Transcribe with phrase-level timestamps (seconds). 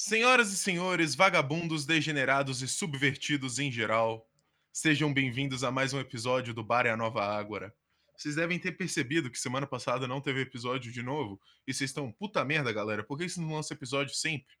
[0.00, 4.30] Senhoras e senhores, vagabundos, degenerados e subvertidos em geral,
[4.72, 7.74] sejam bem-vindos a mais um episódio do Bar é a Nova Ágora.
[8.16, 12.12] Vocês devem ter percebido que semana passada não teve episódio de novo, e vocês estão
[12.12, 14.54] puta merda, galera, por que isso não lança episódio sempre?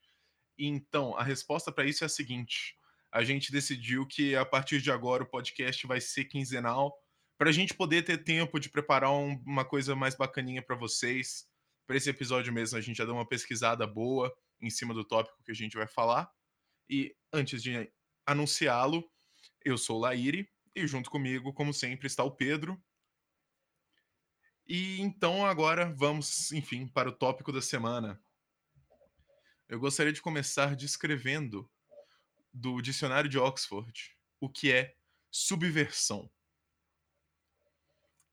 [0.58, 2.76] Então, a resposta para isso é a seguinte:
[3.12, 6.92] a gente decidiu que a partir de agora o podcast vai ser quinzenal,
[7.38, 11.46] para a gente poder ter tempo de preparar um- uma coisa mais bacaninha para vocês.
[11.86, 15.42] Para esse episódio mesmo, a gente já deu uma pesquisada boa em cima do tópico
[15.42, 16.30] que a gente vai falar.
[16.88, 17.90] E antes de
[18.26, 19.10] anunciá-lo,
[19.64, 22.80] eu sou o Laíri e junto comigo, como sempre, está o Pedro.
[24.66, 28.22] E então agora vamos, enfim, para o tópico da semana.
[29.68, 31.70] Eu gostaria de começar descrevendo
[32.52, 34.96] do dicionário de Oxford o que é
[35.30, 36.30] subversão.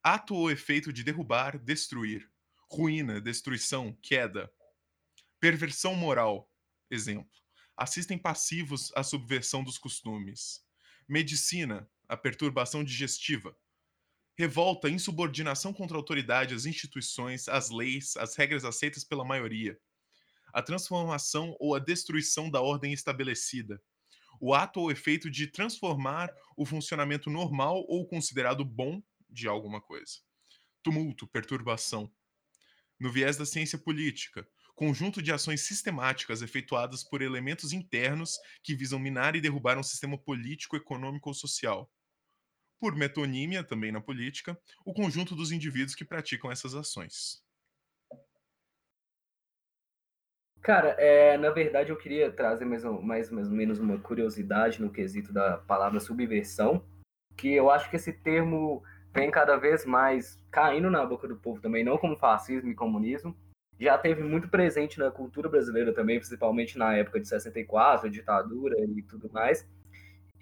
[0.04, 2.30] Ato ou efeito de derrubar, destruir,
[2.70, 4.52] ruína, destruição, queda,
[5.46, 6.52] perversão moral,
[6.90, 7.30] exemplo.
[7.78, 10.66] Assistem passivos à subversão dos costumes.
[11.08, 13.56] Medicina, a perturbação digestiva.
[14.36, 19.80] Revolta, insubordinação contra a autoridade, as instituições, as leis, as regras aceitas pela maioria.
[20.52, 23.80] A transformação ou a destruição da ordem estabelecida.
[24.42, 29.00] O ato ou efeito de transformar o funcionamento normal ou considerado bom
[29.30, 30.22] de alguma coisa.
[30.82, 32.12] Tumulto, perturbação.
[33.00, 39.00] No viés da ciência política, conjunto de ações sistemáticas efetuadas por elementos internos que visam
[39.00, 41.90] minar e derrubar um sistema político, econômico ou social.
[42.80, 47.44] Por metonímia, também na política, o conjunto dos indivíduos que praticam essas ações.
[50.62, 54.82] Cara, é, na verdade eu queria trazer mais, um- mais, mais ou menos uma curiosidade
[54.82, 56.84] no quesito da palavra subversão,
[57.38, 61.62] que eu acho que esse termo vem cada vez mais caindo na boca do povo
[61.62, 63.38] também, não como fascismo e comunismo,
[63.80, 69.02] já teve muito presente na cultura brasileira também, principalmente na época de 64, ditadura e
[69.02, 69.68] tudo mais.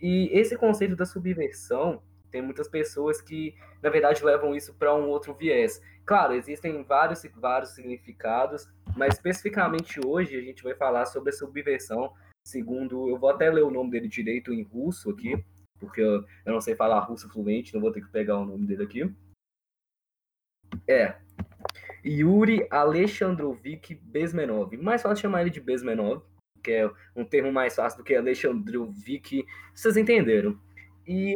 [0.02, 2.02] E esse conceito da subversão,
[2.34, 5.80] tem muitas pessoas que, na verdade, levam isso para um outro viés.
[6.04, 8.68] Claro, existem vários, vários significados,
[8.98, 12.12] mas especificamente hoje a gente vai falar sobre a subversão,
[12.44, 15.42] segundo, eu vou até ler o nome dele direito em russo aqui,
[15.80, 18.66] porque eu, eu não sei falar russo fluente, não vou ter que pegar o nome
[18.66, 19.14] dele aqui.
[20.88, 21.16] É,
[22.06, 24.76] Yuri Alexandrovich Bezmenov.
[24.78, 26.22] Mais fácil chamar ele de Bezmenov,
[26.64, 30.58] que é um termo mais fácil do que Alexandrovich, vocês entenderam.
[31.08, 31.36] E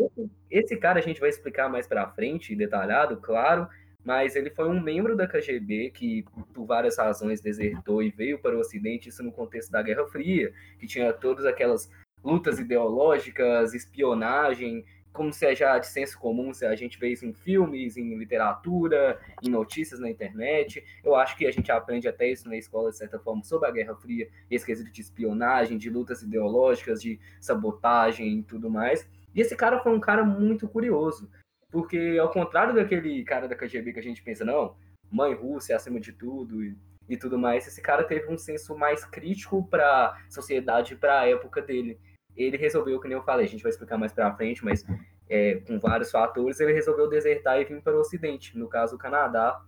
[0.49, 3.67] esse cara a gente vai explicar mais pra frente, detalhado, claro,
[4.03, 6.23] mas ele foi um membro da KGB que,
[6.53, 10.53] por várias razões, desertou e veio para o Ocidente, isso no contexto da Guerra Fria,
[10.79, 11.91] que tinha todas aquelas
[12.23, 17.25] lutas ideológicas, espionagem, como se é já de senso comum, se a gente vê isso
[17.25, 20.83] em filmes, em literatura, em notícias na internet.
[21.03, 23.71] Eu acho que a gente aprende até isso na escola, de certa forma, sobre a
[23.71, 29.09] Guerra Fria, esse quesito de espionagem, de lutas ideológicas, de sabotagem e tudo mais.
[29.33, 31.29] E esse cara foi um cara muito curioso,
[31.71, 34.75] porque ao contrário daquele cara da KGB que a gente pensa, não,
[35.11, 36.75] mãe Rússia acima de tudo e,
[37.09, 41.27] e tudo mais, esse cara teve um senso mais crítico para a sociedade, para a
[41.27, 41.99] época dele.
[42.37, 44.85] Ele resolveu, que nem eu falei, a gente vai explicar mais para frente, mas
[45.29, 48.99] é, com vários fatores, ele resolveu desertar e vir para o Ocidente, no caso o
[48.99, 49.59] Canadá,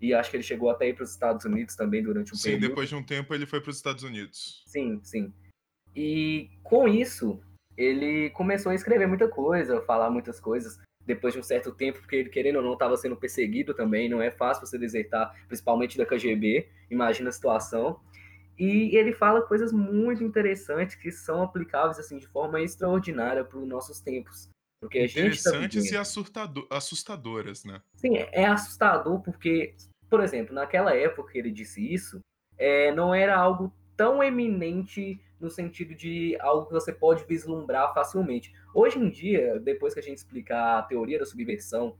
[0.00, 2.52] e acho que ele chegou até ir para os Estados Unidos também durante um Sim,
[2.52, 2.68] período.
[2.68, 4.62] depois de um tempo ele foi para os Estados Unidos.
[4.66, 5.32] Sim, sim.
[5.94, 7.40] E com isso,
[7.76, 10.78] ele começou a escrever muita coisa, falar muitas coisas.
[11.04, 14.08] Depois de um certo tempo, porque ele, querendo ou não, estava sendo perseguido também.
[14.08, 16.68] Não é fácil você desertar, principalmente da KGB.
[16.90, 17.98] Imagina a situação.
[18.58, 23.66] E ele fala coisas muito interessantes que são aplicáveis assim de forma extraordinária para os
[23.68, 24.48] nossos tempos.
[24.80, 25.20] Porque a gente tá
[25.50, 27.80] Interessantes vivendo- e assustado- assustadoras, né?
[27.94, 29.74] Sim, é assustador porque,
[30.10, 32.20] por exemplo, naquela época que ele disse isso,
[32.56, 38.52] é, não era algo tão eminente no sentido de algo que você pode vislumbrar facilmente.
[38.74, 41.96] Hoje em dia, depois que a gente explicar a teoria da subversão,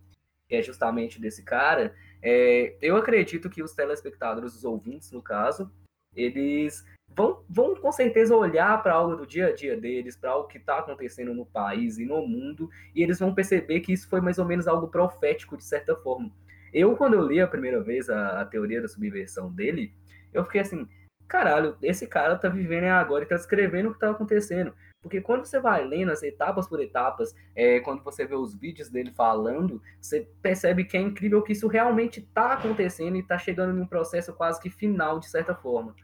[0.48, 5.70] que é justamente desse cara, é, eu acredito que os telespectadores, os ouvintes, no caso,
[6.14, 10.48] eles vão, vão com certeza olhar para algo do dia a dia deles, para algo
[10.48, 14.20] que está acontecendo no país e no mundo, e eles vão perceber que isso foi
[14.20, 16.30] mais ou menos algo profético, de certa forma.
[16.72, 19.94] Eu, quando eu li a primeira vez a, a teoria da subversão dele,
[20.32, 20.86] eu fiquei assim,
[21.26, 24.72] caralho, esse cara tá vivendo agora e tá escrevendo o que tá acontecendo.
[25.00, 28.88] Porque quando você vai lendo as etapas por etapas, é, quando você vê os vídeos
[28.90, 33.72] dele falando, você percebe que é incrível que isso realmente tá acontecendo e tá chegando
[33.72, 35.94] num processo quase que final, de certa forma.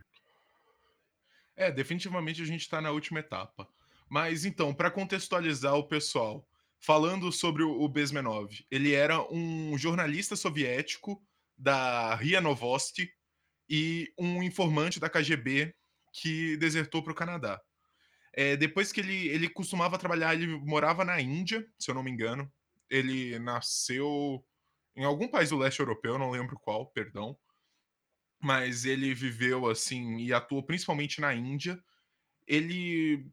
[1.57, 3.69] É, definitivamente a gente está na última etapa.
[4.09, 6.47] Mas então, para contextualizar o pessoal,
[6.79, 11.21] falando sobre o Bezmenov, ele era um jornalista soviético
[11.57, 13.11] da RIA Novosti
[13.69, 15.75] e um informante da KGB
[16.13, 17.61] que desertou para o Canadá.
[18.37, 22.11] É, depois que ele, ele costumava trabalhar, ele morava na Índia, se eu não me
[22.11, 22.53] engano.
[22.91, 24.45] Ele nasceu
[24.97, 27.37] em algum país do leste europeu, não lembro qual, perdão.
[28.41, 31.83] Mas ele viveu assim e atuou principalmente na Índia.
[32.47, 33.27] Ele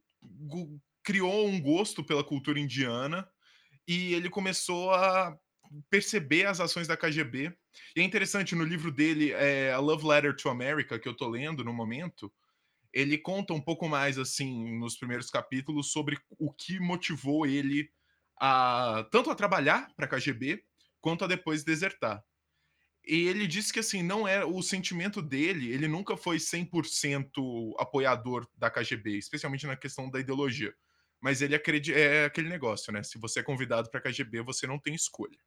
[1.03, 3.27] criou um gosto pela cultura indiana
[3.88, 5.38] e ele começou a
[5.89, 7.53] perceber as ações da KGB.
[7.95, 11.27] E é interessante, no livro dele, é, A Love Letter to America, que eu tô
[11.27, 12.31] lendo no momento,
[12.93, 17.89] ele conta um pouco mais, assim, nos primeiros capítulos, sobre o que motivou ele
[18.39, 20.63] a tanto a trabalhar para a KGB,
[20.99, 22.23] quanto a depois desertar.
[23.05, 28.47] E ele disse que, assim, não é o sentimento dele, ele nunca foi 100% apoiador
[28.55, 30.73] da KGB, especialmente na questão da ideologia.
[31.19, 33.03] Mas ele acredita, é aquele negócio, né?
[33.03, 35.38] Se você é convidado para a KGB, você não tem escolha.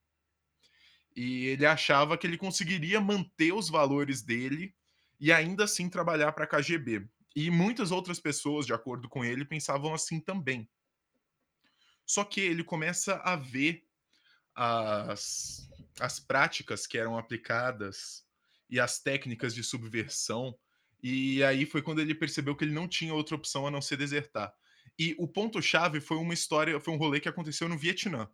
[1.17, 4.75] E ele achava que ele conseguiria manter os valores dele
[5.21, 7.07] e ainda assim trabalhar para a KGB.
[7.35, 10.69] E muitas outras pessoas, de acordo com ele, pensavam assim também.
[12.07, 13.85] Só que ele começa a ver
[14.55, 18.25] as, as práticas que eram aplicadas
[18.71, 20.57] e as técnicas de subversão.
[21.03, 23.97] E aí foi quando ele percebeu que ele não tinha outra opção a não ser
[23.97, 24.55] desertar.
[24.99, 28.29] E o ponto-chave foi uma história, foi um rolê que aconteceu no Vietnã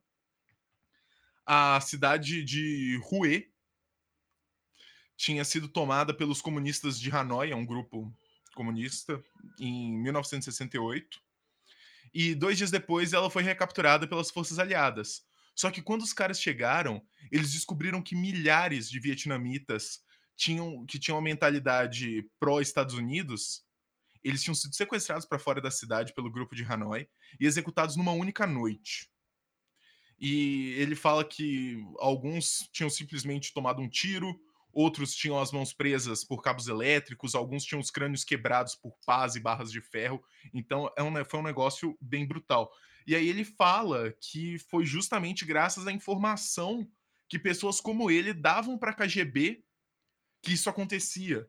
[1.53, 3.53] a cidade de Hue
[5.17, 8.17] tinha sido tomada pelos comunistas de Hanoi, é um grupo
[8.61, 9.23] comunista,
[9.59, 11.19] em 1968.
[12.13, 15.23] E dois dias depois ela foi recapturada pelas forças aliadas.
[15.55, 17.03] Só que quando os caras chegaram,
[17.33, 20.01] eles descobriram que milhares de vietnamitas
[20.37, 23.65] tinham, que tinham uma mentalidade pró-Estados Unidos,
[24.23, 27.09] eles tinham sido sequestrados para fora da cidade pelo grupo de Hanoi
[27.41, 29.11] e executados numa única noite.
[30.19, 34.39] E ele fala que alguns tinham simplesmente tomado um tiro,
[34.73, 39.35] outros tinham as mãos presas por cabos elétricos, alguns tinham os crânios quebrados por pás
[39.37, 40.23] e barras de ferro.
[40.53, 42.73] Então é um, foi um negócio bem brutal.
[43.07, 46.89] E aí ele fala que foi justamente graças à informação
[47.29, 49.65] que pessoas como ele davam para a KGB
[50.43, 51.49] que isso acontecia.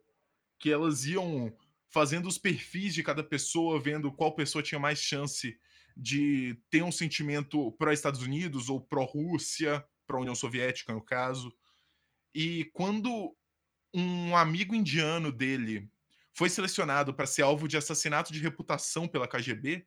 [0.60, 1.56] Que elas iam
[1.90, 5.58] fazendo os perfis de cada pessoa, vendo qual pessoa tinha mais chance
[5.96, 11.54] de ter um sentimento pró-Estados Unidos ou pró-Rússia, pró-União Soviética, no caso.
[12.34, 13.36] E quando
[13.94, 15.90] um amigo indiano dele
[16.34, 19.86] foi selecionado para ser alvo de assassinato de reputação pela KGB,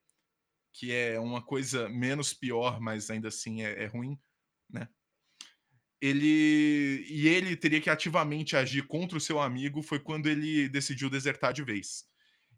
[0.72, 4.18] que é uma coisa menos pior, mas ainda assim é, é ruim,
[4.68, 4.88] né?
[6.00, 11.08] Ele e ele teria que ativamente agir contra o seu amigo foi quando ele decidiu
[11.08, 12.04] desertar de vez.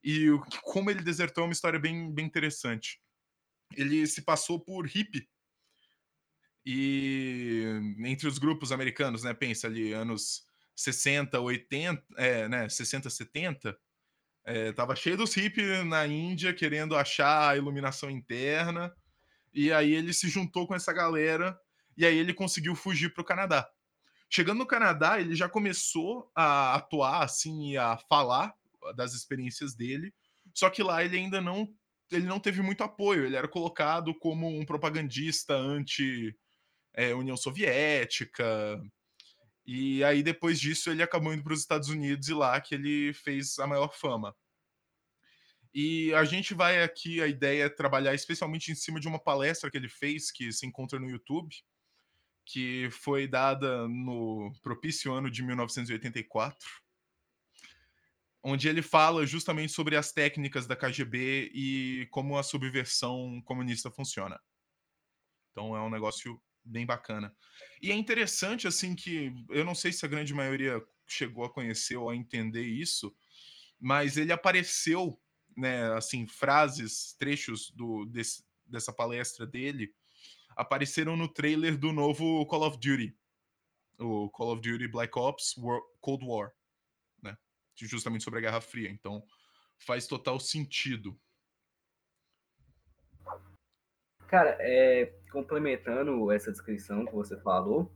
[0.03, 0.27] E
[0.63, 3.01] como ele desertou é uma história bem, bem interessante
[3.75, 5.29] ele se passou por hippie.
[6.69, 7.63] E
[7.99, 13.79] entre os grupos americanos, né, pensa ali, anos 60, 80, é, né, 60, 70,
[14.45, 18.93] é, tava cheio dos hippies na Índia querendo achar a iluminação interna.
[19.55, 21.57] E aí ele se juntou com essa galera
[21.97, 23.71] e aí ele conseguiu fugir para o Canadá.
[24.29, 28.53] Chegando no Canadá, ele já começou a atuar assim e a falar
[28.97, 30.13] das experiências dele.
[30.53, 31.73] Só que lá ele ainda não
[32.11, 36.37] ele não teve muito apoio, ele era colocado como um propagandista anti
[36.97, 38.45] é, União Soviética.
[39.65, 43.13] E aí, depois disso, ele acabou indo para os Estados Unidos e lá que ele
[43.13, 44.35] fez a maior fama.
[45.75, 49.71] E a gente vai aqui, a ideia é trabalhar especialmente em cima de uma palestra
[49.71, 51.55] que ele fez, que se encontra no YouTube,
[52.47, 56.87] que foi dada no propício ano de 1984
[58.49, 64.41] onde ele fala justamente sobre as técnicas da KGB e como a subversão comunista funciona.
[65.51, 67.35] Então é um negócio bem bacana.
[67.81, 71.97] E é interessante assim que eu não sei se a grande maioria chegou a conhecer
[71.97, 73.15] ou a entender isso,
[73.79, 75.21] mas ele apareceu,
[75.57, 79.95] né, assim, frases, trechos do desse, dessa palestra dele
[80.57, 83.15] apareceram no trailer do novo Call of Duty,
[83.99, 86.53] o Call of Duty Black Ops War, Cold War
[87.85, 88.89] justamente sobre a Guerra Fria.
[88.91, 89.23] Então
[89.79, 91.19] faz total sentido.
[94.27, 97.91] Cara, é, complementando essa descrição que você falou,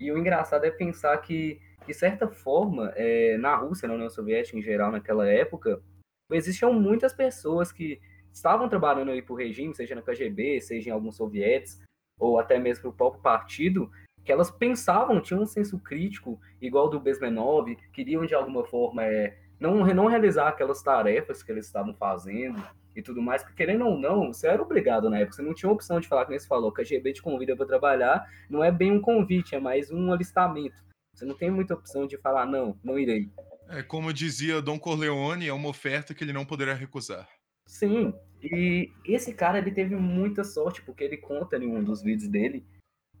[0.00, 4.58] e o engraçado é pensar que, de certa forma, é, na Rússia, na União Soviética
[4.58, 5.82] em geral, naquela época,
[6.30, 8.00] existiam muitas pessoas que
[8.32, 11.80] estavam trabalhando aí para o regime, seja na KGB, seja em alguns sovietes,
[12.18, 13.90] ou até mesmo para o próprio partido,
[14.24, 19.38] que elas pensavam, tinham um senso crítico, igual do Besmenov, queriam de alguma forma é,
[19.60, 22.62] não, não realizar aquelas tarefas que eles estavam fazendo
[22.96, 25.70] e tudo mais, porque querendo ou não, você era obrigado na época, você não tinha
[25.70, 28.72] opção de falar, como você falou, que a GB te convida para trabalhar, não é
[28.72, 30.74] bem um convite, é mais um alistamento.
[31.14, 33.30] Você não tem muita opção de falar, não, não irei.
[33.68, 37.28] É, como dizia Don Corleone, é uma oferta que ele não poderá recusar.
[37.66, 42.28] Sim, e esse cara ele teve muita sorte, porque ele conta em um dos vídeos
[42.28, 42.64] dele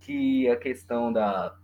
[0.00, 1.56] que a questão da,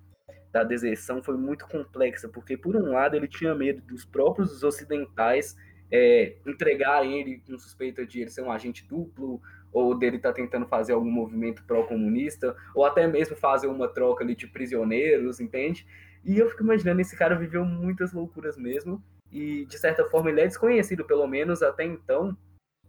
[0.51, 5.57] da deserção foi muito complexa, porque por um lado ele tinha medo dos próprios ocidentais
[5.93, 10.35] é, entregarem ele com suspeita de ele ser um agente duplo, ou dele estar tá
[10.35, 15.87] tentando fazer algum movimento pró-comunista, ou até mesmo fazer uma troca ali de prisioneiros, entende?
[16.25, 20.41] E eu fico imaginando, esse cara viveu muitas loucuras mesmo, e de certa forma ele
[20.41, 22.37] é desconhecido, pelo menos até então,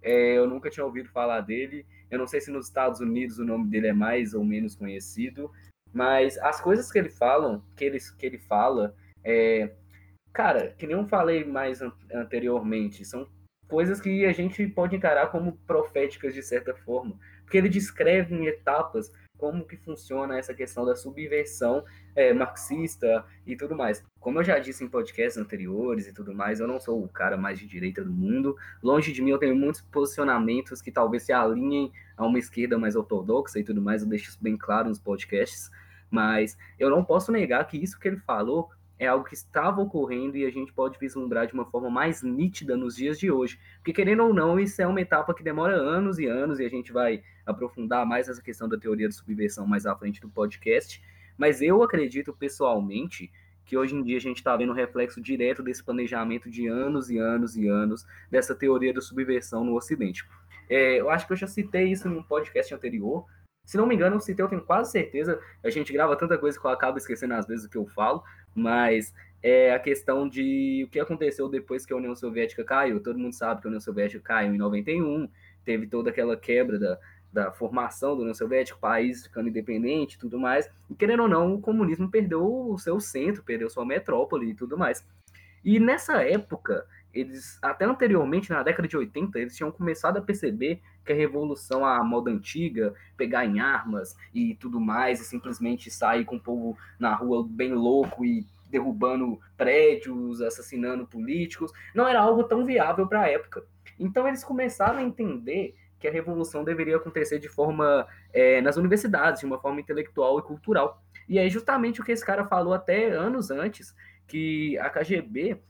[0.02, 1.86] é, eu nunca tinha ouvido falar dele.
[2.12, 5.50] Eu não sei se nos Estados Unidos o nome dele é mais ou menos conhecido,
[5.94, 8.94] mas as coisas que ele falam, que ele, que ele fala,
[9.24, 9.72] é,
[10.34, 13.28] cara, que nem eu falei mais an anteriormente, são
[13.68, 18.48] coisas que a gente pode encarar como proféticas de certa forma, porque ele descreve em
[18.48, 21.84] etapas como que funciona essa questão da subversão
[22.16, 24.02] é, marxista e tudo mais.
[24.20, 27.36] Como eu já disse em podcasts anteriores e tudo mais, eu não sou o cara
[27.36, 28.56] mais de direita do mundo.
[28.82, 32.96] Longe de mim, eu tenho muitos posicionamentos que talvez se alinhem a uma esquerda mais
[32.96, 34.02] ortodoxa e tudo mais.
[34.02, 35.70] Eu deixo isso bem claro nos podcasts.
[36.10, 38.70] Mas eu não posso negar que isso que ele falou
[39.00, 42.78] é algo que estava ocorrendo e a gente pode vislumbrar de uma forma mais nítida
[42.78, 43.60] nos dias de hoje.
[43.78, 46.70] Porque, querendo ou não, isso é uma etapa que demora anos e anos, e a
[46.70, 51.02] gente vai aprofundar mais essa questão da teoria de subversão mais à frente do podcast.
[51.38, 53.32] Mas eu acredito pessoalmente
[53.66, 57.10] que hoje em dia a gente está vendo o reflexo direto desse planejamento de anos
[57.10, 60.26] e anos e anos dessa teoria da subversão no Ocidente.
[60.70, 63.26] É, eu acho que eu já citei isso em um podcast anterior.
[63.66, 65.40] Se não me engano, eu citei, eu tenho quase certeza.
[65.64, 68.24] A gente grava tanta coisa que eu acabo esquecendo às vezes o que eu falo,
[68.56, 73.02] mas é a questão de o que aconteceu depois que a União Soviética caiu.
[73.02, 75.28] Todo mundo sabe que a União Soviética caiu em 91,
[75.66, 77.00] teve toda aquela quebra da,
[77.32, 80.70] da formação da União Soviética, o país ficando independente e tudo mais.
[80.90, 84.78] E querendo ou não, o comunismo perdeu o seu centro, perdeu sua metrópole e tudo
[84.78, 85.06] mais.
[85.64, 90.82] E nessa época, eles, até anteriormente, na década de 80, eles tinham começado a perceber
[91.06, 96.26] que a revolução à moda antiga, pegar em armas e tudo mais, e simplesmente sair
[96.26, 102.44] com o povo na rua bem louco e derrubando prédios, assassinando políticos, não era algo
[102.46, 103.64] tão viável para a época.
[104.00, 109.42] Então eles começaram a entender que a revolução deveria acontecer de forma é, nas universidades,
[109.42, 111.02] de uma forma intelectual e cultural.
[111.30, 113.96] E é justamente o que esse cara falou até anos antes,
[114.28, 115.62] que a KGB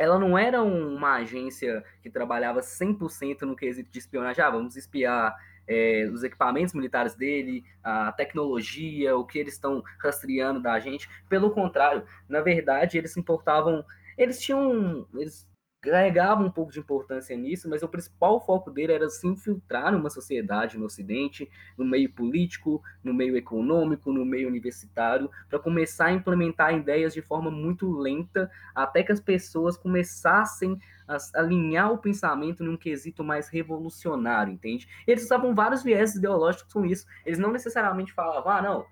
[0.00, 4.42] ela não era uma agência que trabalhava 100% no quesito de espionagem.
[4.42, 5.36] Ah, vamos espiar
[5.68, 11.06] é, os equipamentos militares dele, a tecnologia, o que eles estão rastreando da gente.
[11.28, 13.84] Pelo contrário, na verdade, eles se importavam.
[14.16, 15.06] Eles tinham.
[15.12, 15.46] Eles
[15.80, 20.10] carregava um pouco de importância nisso, mas o principal foco dele era se infiltrar numa
[20.10, 26.12] sociedade no Ocidente, no meio político, no meio econômico, no meio universitário, para começar a
[26.12, 32.62] implementar ideias de forma muito lenta, até que as pessoas começassem a alinhar o pensamento
[32.62, 34.86] num quesito mais revolucionário, entende?
[35.06, 37.06] Eles usavam vários viés ideológicos com isso.
[37.24, 38.86] Eles não necessariamente falavam, ah, não,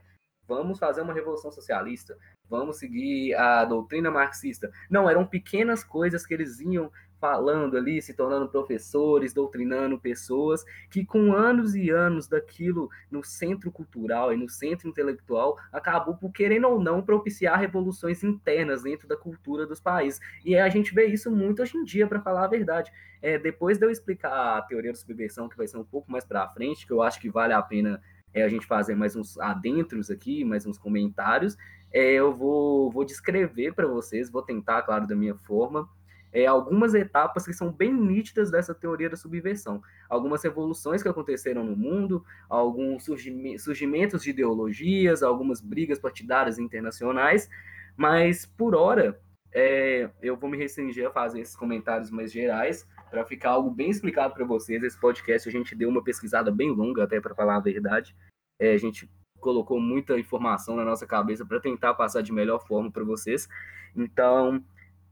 [0.49, 2.17] vamos fazer uma revolução socialista,
[2.49, 4.71] vamos seguir a doutrina marxista.
[4.91, 6.91] Não, eram pequenas coisas que eles iam
[7.21, 13.71] falando ali, se tornando professores, doutrinando pessoas, que com anos e anos daquilo no centro
[13.71, 19.17] cultural e no centro intelectual, acabou por, querendo ou não, propiciar revoluções internas dentro da
[19.17, 20.21] cultura dos países.
[20.45, 22.93] E a gente vê isso muito hoje em dia, para falar a verdade.
[23.21, 26.25] É, depois de eu explicar a teoria da subversão, que vai ser um pouco mais
[26.25, 28.01] para frente, que eu acho que vale a pena
[28.33, 31.57] é, a gente fazer mais uns adentros aqui, mais uns comentários,
[31.93, 35.89] é, eu vou, vou descrever para vocês, vou tentar, claro, da minha forma,
[36.33, 39.83] é, algumas etapas que são bem nítidas dessa teoria da subversão.
[40.09, 47.49] Algumas revoluções que aconteceram no mundo, alguns surgimentos de ideologias, algumas brigas partidárias internacionais,
[47.97, 49.19] mas por hora
[49.53, 53.91] é, eu vou me restringir a fazer esses comentários mais gerais para ficar algo bem
[53.91, 54.83] explicado para vocês.
[54.83, 58.15] Esse podcast a gente deu uma pesquisada bem longa, até para falar a verdade.
[58.61, 62.91] É, a gente colocou muita informação na nossa cabeça para tentar passar de melhor forma
[62.91, 63.49] para vocês.
[63.95, 64.65] Então,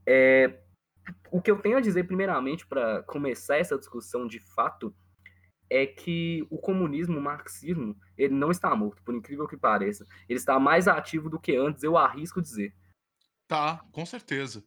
[0.05, 0.59] é,
[1.31, 4.93] o que eu tenho a dizer, primeiramente, para começar essa discussão de fato,
[5.69, 10.05] é que o comunismo, o marxismo, ele não está morto, por incrível que pareça.
[10.27, 12.73] Ele está mais ativo do que antes, eu arrisco dizer.
[13.47, 14.63] Tá, com certeza.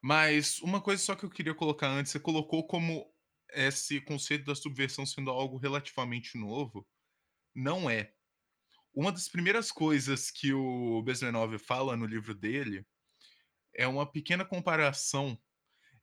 [0.00, 3.10] Mas uma coisa só que eu queria colocar antes, você colocou como
[3.52, 6.86] esse conceito da subversão sendo algo relativamente novo.
[7.54, 8.13] Não é.
[8.94, 12.86] Uma das primeiras coisas que o Bezmenov fala no livro dele
[13.74, 15.36] é uma pequena comparação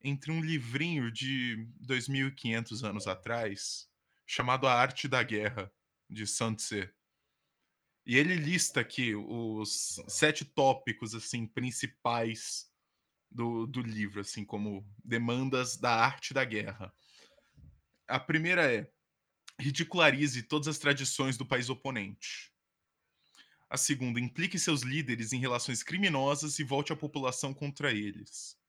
[0.03, 3.87] entre um livrinho de 2.500 anos atrás,
[4.25, 5.71] chamado A Arte da Guerra,
[6.09, 6.93] de Sun Tse.
[8.05, 12.69] E ele lista aqui os sete tópicos assim principais
[13.31, 16.93] do, do livro, assim, como demandas da arte da guerra.
[18.05, 18.91] A primeira é
[19.57, 22.50] ridicularize todas as tradições do país oponente.
[23.71, 28.59] A segunda, implique seus líderes em relações criminosas e volte a população contra eles.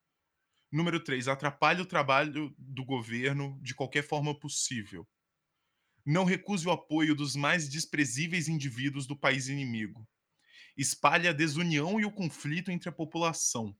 [0.70, 5.04] Número 3, atrapalhe o trabalho do governo de qualquer forma possível.
[6.06, 10.08] Não recuse o apoio dos mais desprezíveis indivíduos do país inimigo.
[10.76, 13.76] Espalhe a desunião e o conflito entre a população.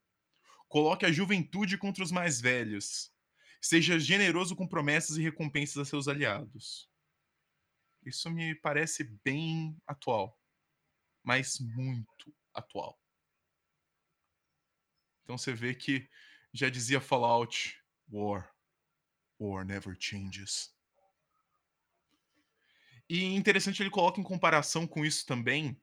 [0.67, 3.13] Coloque a juventude contra os mais velhos.
[3.61, 6.89] Seja generoso com promessas e recompensas a seus aliados.
[8.05, 10.37] Isso me parece bem atual,
[11.23, 12.99] mas muito atual.
[15.23, 16.09] Então você vê que
[16.53, 18.53] já dizia Fallout: War.
[19.39, 20.73] War never changes.
[23.09, 25.79] E interessante ele coloca em comparação com isso também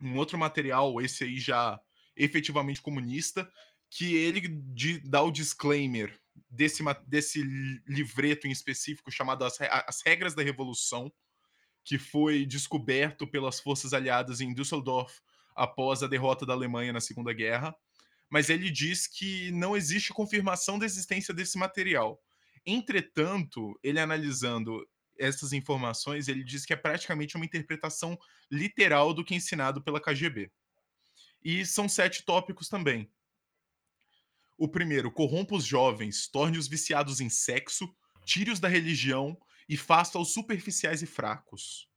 [0.00, 1.80] um outro material, esse aí já
[2.16, 3.50] efetivamente comunista,
[3.88, 4.40] que ele
[5.04, 7.42] dá o disclaimer desse, desse
[7.86, 11.12] livreto em específico chamado As Regras da Revolução,
[11.84, 15.20] que foi descoberto pelas forças aliadas em Düsseldorf
[15.54, 17.74] após a derrota da Alemanha na Segunda Guerra.
[18.30, 22.20] Mas ele diz que não existe confirmação da existência desse material.
[22.64, 28.18] Entretanto, ele analisando essas informações, ele diz que é praticamente uma interpretação
[28.50, 30.50] literal do que é ensinado pela KGB.
[31.44, 33.10] E são sete tópicos também.
[34.56, 37.92] O primeiro, corrompa os jovens, torne-os viciados em sexo,
[38.24, 39.36] tire-os da religião
[39.72, 41.88] e faça-os superficiais e fracos.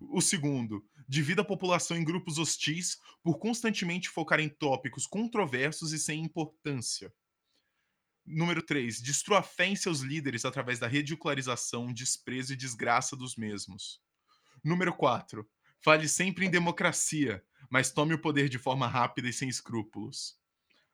[0.00, 6.00] O segundo, divida a população em grupos hostis por constantemente focar em tópicos controversos e
[6.00, 7.14] sem importância.
[8.26, 9.00] Número 3.
[9.00, 14.02] Destrua a fé em seus líderes através da ridicularização, desprezo e desgraça dos mesmos.
[14.64, 15.48] Número 4.
[15.80, 20.36] Fale sempre em democracia, mas tome o poder de forma rápida e sem escrúpulos.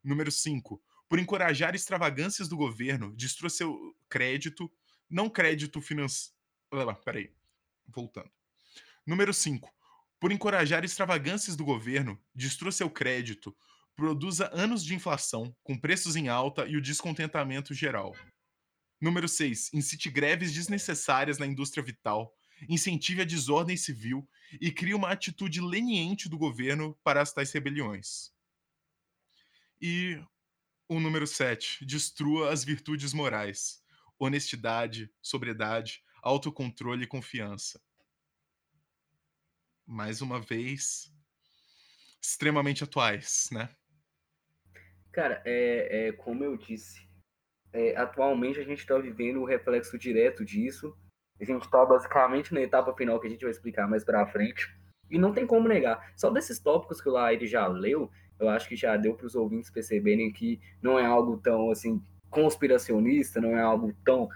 [0.04, 0.78] Número 5.
[1.09, 4.71] Por encorajar extravagâncias do governo, destrua seu crédito,
[5.12, 6.35] não crédito financeiro.
[7.04, 7.31] Peraí.
[7.87, 8.31] Voltando.
[9.07, 9.70] Número 5.
[10.18, 13.55] Por encorajar extravagâncias do governo, destrua seu crédito,
[13.94, 18.16] produza anos de inflação, com preços em alta e o descontentamento geral.
[19.01, 19.75] Número 6.
[19.75, 22.35] Incite greves desnecessárias na indústria vital,
[22.68, 24.27] incentive a desordem civil
[24.61, 28.31] e crie uma atitude leniente do governo para as tais rebeliões.
[29.81, 30.22] E
[30.88, 31.85] o número 7.
[31.85, 33.82] Destrua as virtudes morais,
[34.25, 37.81] honestidade, sobriedade, autocontrole e confiança.
[39.85, 41.13] Mais uma vez,
[42.23, 43.69] extremamente atuais, né?
[45.13, 47.07] Cara, é, é como eu disse,
[47.73, 50.97] é, atualmente a gente está vivendo o reflexo direto disso.
[51.41, 54.73] A gente está basicamente na etapa final que a gente vai explicar mais para frente.
[55.11, 56.13] E não tem como negar.
[56.17, 59.35] Só desses tópicos que o Laire já leu, eu acho que já deu para os
[59.35, 64.29] ouvintes perceberem que não é algo tão assim conspiracionista, não é algo tão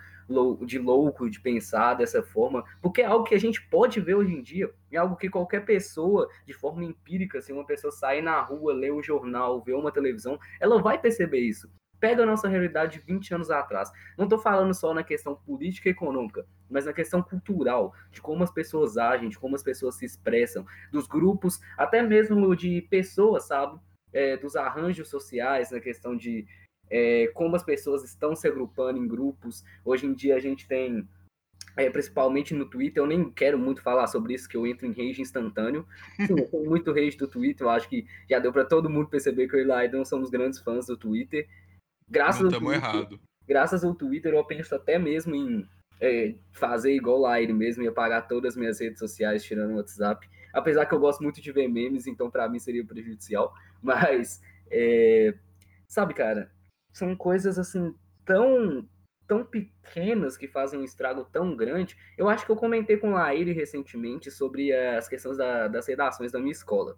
[0.64, 4.35] de louco de pensar dessa forma, porque é algo que a gente pode ver hoje
[4.35, 8.40] em dia, é algo que qualquer pessoa, de forma empírica, se uma pessoa sair na
[8.40, 11.70] rua, ler um jornal, ver uma televisão, ela vai perceber isso.
[11.98, 13.90] Pega a nossa realidade de 20 anos atrás.
[14.18, 18.42] Não estou falando só na questão política e econômica, mas na questão cultural, de como
[18.42, 23.46] as pessoas agem, de como as pessoas se expressam, dos grupos, até mesmo de pessoas,
[23.46, 23.80] sabe?
[24.12, 26.46] É, dos arranjos sociais, na questão de
[26.90, 29.64] é, como as pessoas estão se agrupando em grupos.
[29.85, 31.09] Hoje em dia a gente tem,
[31.77, 34.92] é, principalmente no Twitter, eu nem quero muito falar sobre isso, que eu entro em
[34.92, 35.87] rage instantâneo.
[36.27, 39.49] Sim, eu muito rage do Twitter, eu acho que já deu para todo mundo perceber
[39.49, 41.49] que eu e Laidon somos grandes fãs do Twitter.
[42.09, 43.20] Graças não estamos errado.
[43.46, 45.68] Graças ao Twitter, eu penso até mesmo em
[46.01, 49.77] é, fazer igual lá ele mesmo e apagar todas as minhas redes sociais, tirando o
[49.77, 50.29] WhatsApp.
[50.53, 53.53] Apesar que eu gosto muito de ver memes, então para mim seria prejudicial.
[53.83, 55.35] Mas, é,
[55.87, 56.51] sabe, cara,
[56.96, 58.88] são coisas assim tão
[59.26, 61.96] tão pequenas que fazem um estrago tão grande.
[62.16, 66.30] Eu acho que eu comentei com a Laíri recentemente sobre as questões da, das redações
[66.30, 66.96] da minha escola.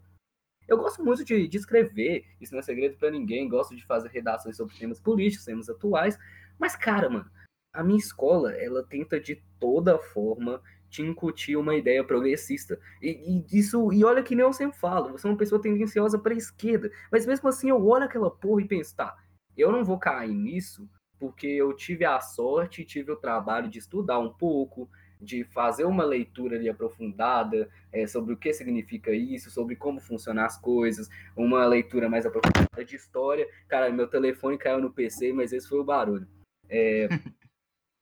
[0.69, 4.11] Eu gosto muito de, de escrever, isso não é segredo para ninguém, gosto de fazer
[4.11, 6.19] redações sobre temas políticos, temas atuais,
[6.59, 7.31] mas cara, mano,
[7.73, 12.79] a minha escola, ela tenta de toda forma te incutir uma ideia progressista.
[13.01, 16.19] E, e, isso, e olha que nem eu sempre falo, você é uma pessoa tendenciosa
[16.19, 19.17] para a esquerda, mas mesmo assim eu olho aquela porra e penso, tá,
[19.59, 24.19] eu não vou cair nisso porque eu tive a sorte, tive o trabalho de estudar
[24.21, 24.89] um pouco,
[25.21, 30.45] de fazer uma leitura ali aprofundada é, sobre o que significa isso, sobre como funcionam
[30.45, 33.49] as coisas, uma leitura mais aprofundada de história.
[33.67, 36.29] Cara, meu telefone caiu no PC, mas esse foi o barulho.
[36.69, 37.09] É,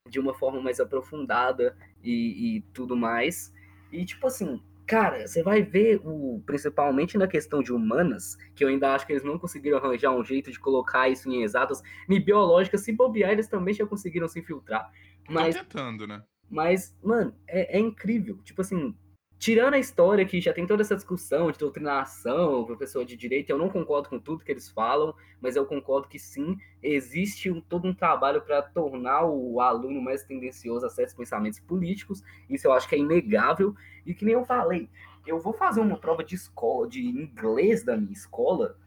[0.08, 3.52] de uma forma mais aprofundada e, e tudo mais.
[3.90, 8.68] E, tipo assim, cara, você vai ver, o, principalmente na questão de humanas, que eu
[8.68, 11.82] ainda acho que eles não conseguiram arranjar um jeito de colocar isso em exatas.
[12.08, 14.90] Em biológica, se bobear, eles também já conseguiram se infiltrar.
[15.28, 16.22] Mas, Tô tentando, né?
[16.48, 18.38] Mas, mano, é, é incrível.
[18.44, 18.96] Tipo assim,
[19.38, 23.58] tirando a história que já tem toda essa discussão de doutrinação, professor de direito, eu
[23.58, 27.86] não concordo com tudo que eles falam, mas eu concordo que sim, existe um, todo
[27.86, 32.88] um trabalho para tornar o aluno mais tendencioso a certos pensamentos políticos, isso eu acho
[32.88, 34.88] que é inegável, e que nem eu falei,
[35.26, 38.78] eu vou fazer uma prova de escola, de inglês da minha escola,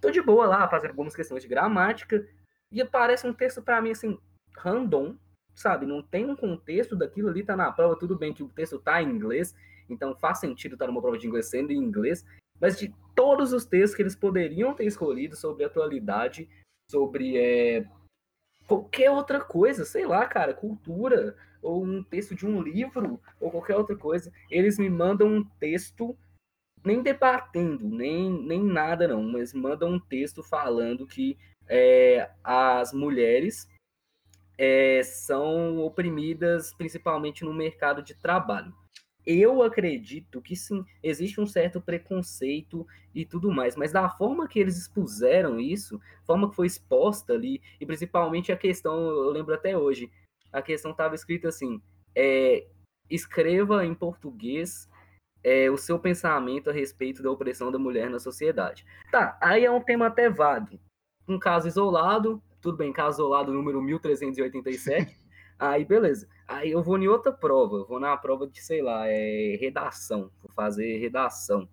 [0.00, 2.26] tô de boa lá, fazendo algumas questões de gramática,
[2.72, 4.18] e aparece um texto para mim assim,
[4.56, 5.16] random,
[5.54, 5.84] sabe?
[5.86, 9.02] Não tem um contexto daquilo ali, tá na prova, tudo bem que o texto tá
[9.02, 9.54] em inglês,
[9.92, 12.24] então faz sentido estar numa prova de inglês sendo em inglês,
[12.60, 16.48] mas de todos os textos que eles poderiam ter escolhido sobre atualidade,
[16.90, 17.86] sobre é,
[18.66, 23.76] qualquer outra coisa, sei lá, cara, cultura, ou um texto de um livro, ou qualquer
[23.76, 26.16] outra coisa, eles me mandam um texto
[26.84, 31.36] nem debatendo, nem, nem nada não, mas mandam um texto falando que
[31.68, 33.68] é, as mulheres
[34.56, 38.74] é, são oprimidas principalmente no mercado de trabalho.
[39.32, 44.58] Eu acredito que sim, existe um certo preconceito e tudo mais, mas da forma que
[44.58, 49.78] eles expuseram isso, forma que foi exposta ali, e principalmente a questão, eu lembro até
[49.78, 50.10] hoje,
[50.52, 51.80] a questão estava escrita assim:
[52.12, 52.66] é,
[53.08, 54.90] escreva em português
[55.44, 58.84] é, o seu pensamento a respeito da opressão da mulher na sociedade.
[59.12, 60.76] Tá, aí é um tema até vago.
[61.28, 65.19] Um caso isolado, tudo bem, caso isolado número 1387.
[65.60, 66.28] Aí, beleza.
[66.48, 70.50] Aí eu vou em outra prova, vou na prova de, sei lá, é redação, vou
[70.54, 71.68] fazer redação.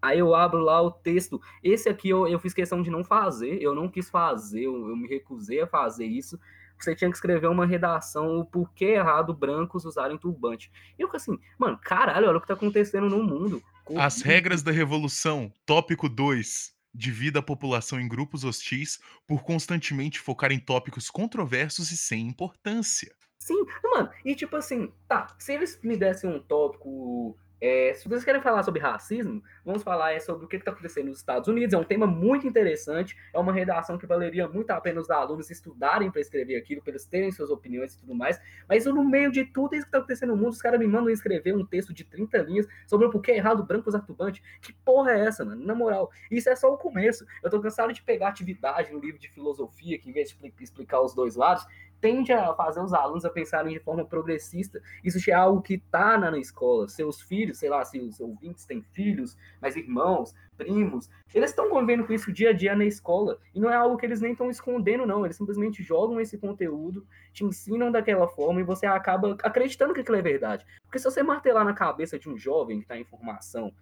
[0.00, 1.40] Aí eu abro lá o texto.
[1.62, 4.96] Esse aqui eu, eu fiz questão de não fazer, eu não quis fazer, eu, eu
[4.96, 6.38] me recusei a fazer isso.
[6.78, 10.70] Você tinha que escrever uma redação, o porquê errado brancos usarem turbante.
[10.98, 13.62] E eu assim, mano, caralho, olha o que tá acontecendo no mundo.
[13.96, 20.52] As regras da revolução, tópico 2 divida a população em grupos hostis por constantemente focar
[20.52, 23.14] em tópicos controversos e sem importância.
[23.42, 28.24] Sim, mano, e tipo assim, tá, se eles me dessem um tópico é, se vocês
[28.24, 31.72] querem falar sobre racismo, vamos falar é, sobre o que está acontecendo nos Estados Unidos.
[31.72, 35.48] É um tema muito interessante, é uma redação que valeria muito a pena os alunos
[35.48, 38.40] estudarem para escrever aquilo, para eles terem suas opiniões e tudo mais.
[38.68, 41.08] Mas no meio de tudo isso que está acontecendo no mundo, os caras me mandam
[41.08, 44.42] escrever um texto de 30 linhas sobre o porquê é errado branco usar turbante.
[44.60, 45.64] Que porra é essa, mano?
[45.64, 47.24] Na moral, isso é só o começo.
[47.44, 51.00] Eu tô cansado de pegar atividade no livro de filosofia, que em vez de explicar
[51.00, 51.64] os dois lados,
[52.02, 54.82] tende a fazer os alunos a pensarem de forma progressista.
[55.04, 56.88] Isso já é algo que está na, escola.
[56.88, 62.04] Seus filhos, sei lá, se os ouvintes têm filhos, mas irmãos, primos, eles estão convivendo
[62.04, 63.38] com isso dia a dia na escola.
[63.54, 65.24] E não é algo que eles nem estão escondendo, não.
[65.24, 70.16] Eles simplesmente jogam esse conteúdo, te ensinam daquela forma e você acaba acreditando que aquilo
[70.16, 70.66] é verdade.
[70.82, 73.72] Porque se você martelar na cabeça de um jovem que está em formação,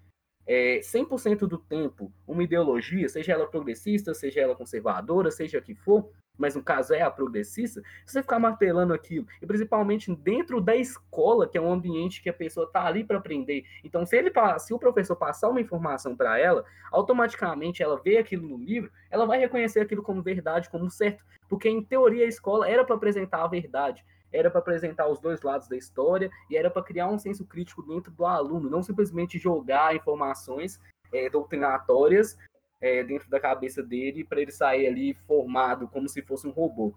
[0.53, 6.11] é, 100% do tempo uma ideologia, seja ela progressista, seja ela conservadora, seja que for,
[6.37, 10.75] mas no caso é a progressista, se você ficar martelando aquilo, e principalmente dentro da
[10.75, 13.65] escola, que é um ambiente que a pessoa está ali para aprender.
[13.85, 18.49] Então, se ele se o professor passar uma informação para ela, automaticamente ela vê aquilo
[18.49, 22.69] no livro, ela vai reconhecer aquilo como verdade, como certo, porque em teoria a escola
[22.69, 26.71] era para apresentar a verdade era para apresentar os dois lados da história e era
[26.71, 30.81] para criar um senso crítico dentro do aluno, não simplesmente jogar informações
[31.13, 32.39] é, doutrinatórias
[32.81, 36.95] é, dentro da cabeça dele para ele sair ali formado como se fosse um robô.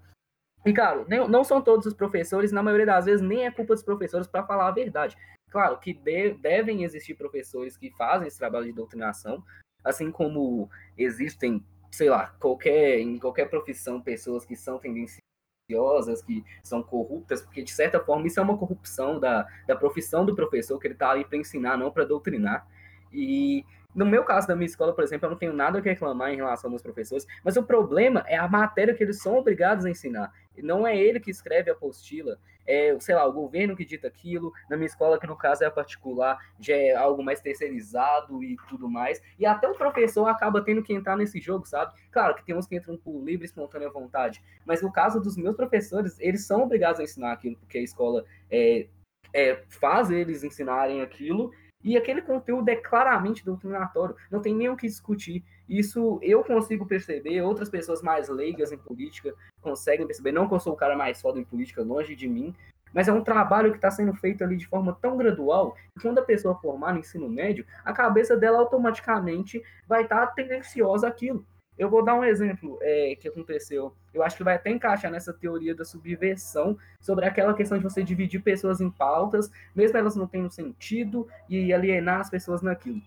[0.65, 3.83] E, claro, não são todos os professores, na maioria das vezes nem é culpa dos
[3.83, 5.17] professores para falar a verdade.
[5.49, 9.43] Claro que de, devem existir professores que fazem esse trabalho de doutrinação,
[9.83, 15.19] assim como existem, sei lá, qualquer, em qualquer profissão, pessoas que são tendenciosas,
[15.67, 20.35] que são corruptas, porque de certa forma isso é uma corrupção da, da profissão do
[20.35, 22.67] professor, que ele está ali para ensinar, não para doutrinar.
[23.11, 26.31] E no meu caso da minha escola, por exemplo, eu não tenho nada que reclamar
[26.31, 29.89] em relação aos professores, mas o problema é a matéria que eles são obrigados a
[29.89, 30.31] ensinar.
[30.57, 34.53] Não é ele que escreve a apostila, é, sei lá, o governo que dita aquilo.
[34.69, 38.55] Na minha escola, que no caso é a particular, já é algo mais terceirizado e
[38.67, 39.21] tudo mais.
[39.37, 41.93] E até o professor acaba tendo que entrar nesse jogo, sabe?
[42.11, 45.55] Claro que tem uns que entram por livre espontânea vontade, mas no caso dos meus
[45.55, 48.87] professores, eles são obrigados a ensinar aquilo, porque a escola é,
[49.33, 51.51] é, faz eles ensinarem aquilo
[51.83, 55.43] e aquele conteúdo é claramente doutrinatório, não tem nem o que discutir.
[55.67, 60.31] Isso eu consigo perceber, outras pessoas mais leigas em política conseguem perceber.
[60.31, 62.53] Não que eu sou o cara mais foda em política, longe de mim,
[62.93, 66.19] mas é um trabalho que está sendo feito ali de forma tão gradual que quando
[66.19, 71.45] a pessoa formar no ensino médio, a cabeça dela automaticamente vai estar tá tendenciosa àquilo.
[71.75, 73.95] Eu vou dar um exemplo é, que aconteceu.
[74.13, 78.03] Eu acho que vai até encaixar nessa teoria da subversão sobre aquela questão de você
[78.03, 83.01] dividir pessoas em pautas, mesmo elas não tendo sentido, e alienar as pessoas naquilo.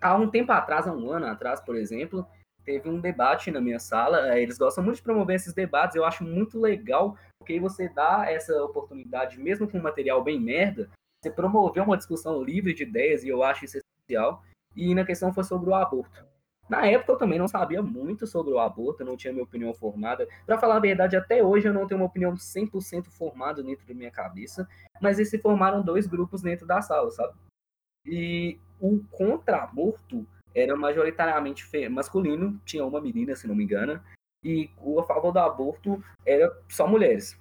[0.00, 2.26] Há um tempo atrás, há um ano atrás, por exemplo,
[2.64, 4.32] teve um debate na minha sala.
[4.32, 8.30] É, eles gostam muito de promover esses debates, eu acho muito legal, porque você dá
[8.30, 10.88] essa oportunidade, mesmo com um material bem merda,
[11.20, 14.42] você promover uma discussão livre de ideias, e eu acho isso essencial.
[14.76, 16.24] E na questão foi sobre o aborto.
[16.68, 20.28] Na época eu também não sabia muito sobre o aborto, não tinha minha opinião formada.
[20.44, 23.94] Para falar a verdade, até hoje eu não tenho uma opinião 100% formada dentro da
[23.94, 24.68] minha cabeça,
[25.00, 27.34] mas eles se formaram dois grupos dentro da sala, sabe?
[28.04, 34.00] E o contra-aborto era majoritariamente masculino, tinha uma menina, se não me engano,
[34.44, 37.36] e o a favor do aborto era só mulheres.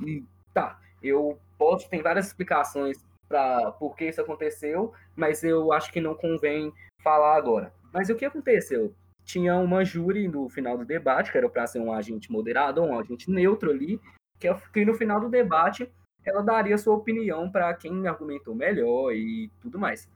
[0.00, 5.92] E tá, eu posso, tem várias explicações para por que isso aconteceu, mas eu acho
[5.92, 6.72] que não convém
[7.02, 7.72] falar agora.
[7.92, 8.94] Mas o que aconteceu?
[9.24, 12.98] Tinha uma júri no final do debate, que era para ser um agente moderado, um
[12.98, 14.00] agente neutro ali,
[14.38, 15.90] que, que no final do debate
[16.24, 20.08] ela daria sua opinião para quem argumentou melhor e tudo mais.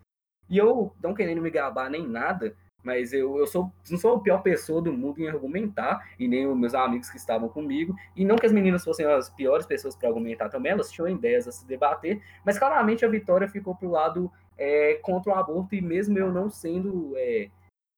[0.51, 4.21] E eu, não querendo me gabar nem nada, mas eu, eu sou, não sou a
[4.21, 8.25] pior pessoa do mundo em argumentar, e nem os meus amigos que estavam comigo, e
[8.25, 11.53] não que as meninas fossem as piores pessoas para argumentar também, elas tinham ideias a
[11.53, 16.19] se debater, mas claramente a vitória ficou pro lado é, contra o aborto, e mesmo
[16.19, 17.49] eu não sendo é,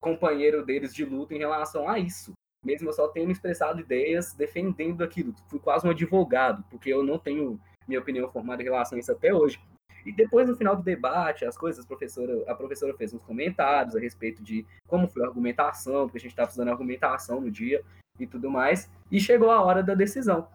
[0.01, 2.33] companheiro deles de luta em relação a isso.
[2.65, 5.35] Mesmo eu só tendo expressado ideias defendendo aquilo.
[5.49, 9.11] Fui quase um advogado, porque eu não tenho minha opinião formada em relação a isso
[9.11, 9.61] até hoje.
[10.05, 13.95] E depois, no final do debate, as coisas, a professora, a professora fez uns comentários
[13.95, 17.83] a respeito de como foi a argumentação, porque a gente estava fazendo argumentação no dia
[18.19, 18.91] e tudo mais.
[19.11, 20.49] E chegou a hora da decisão,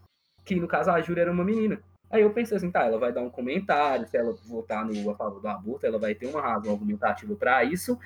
[0.44, 1.82] que no caso a Júlia era uma menina.
[2.10, 5.16] Aí eu pensei assim, tá, ela vai dar um comentário, se ela votar no a
[5.16, 8.00] favor do aborto, ela vai ter uma razão argumentativa para isso,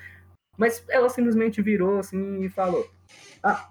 [0.58, 2.88] mas ela simplesmente virou assim e falou:
[3.42, 3.70] Ah,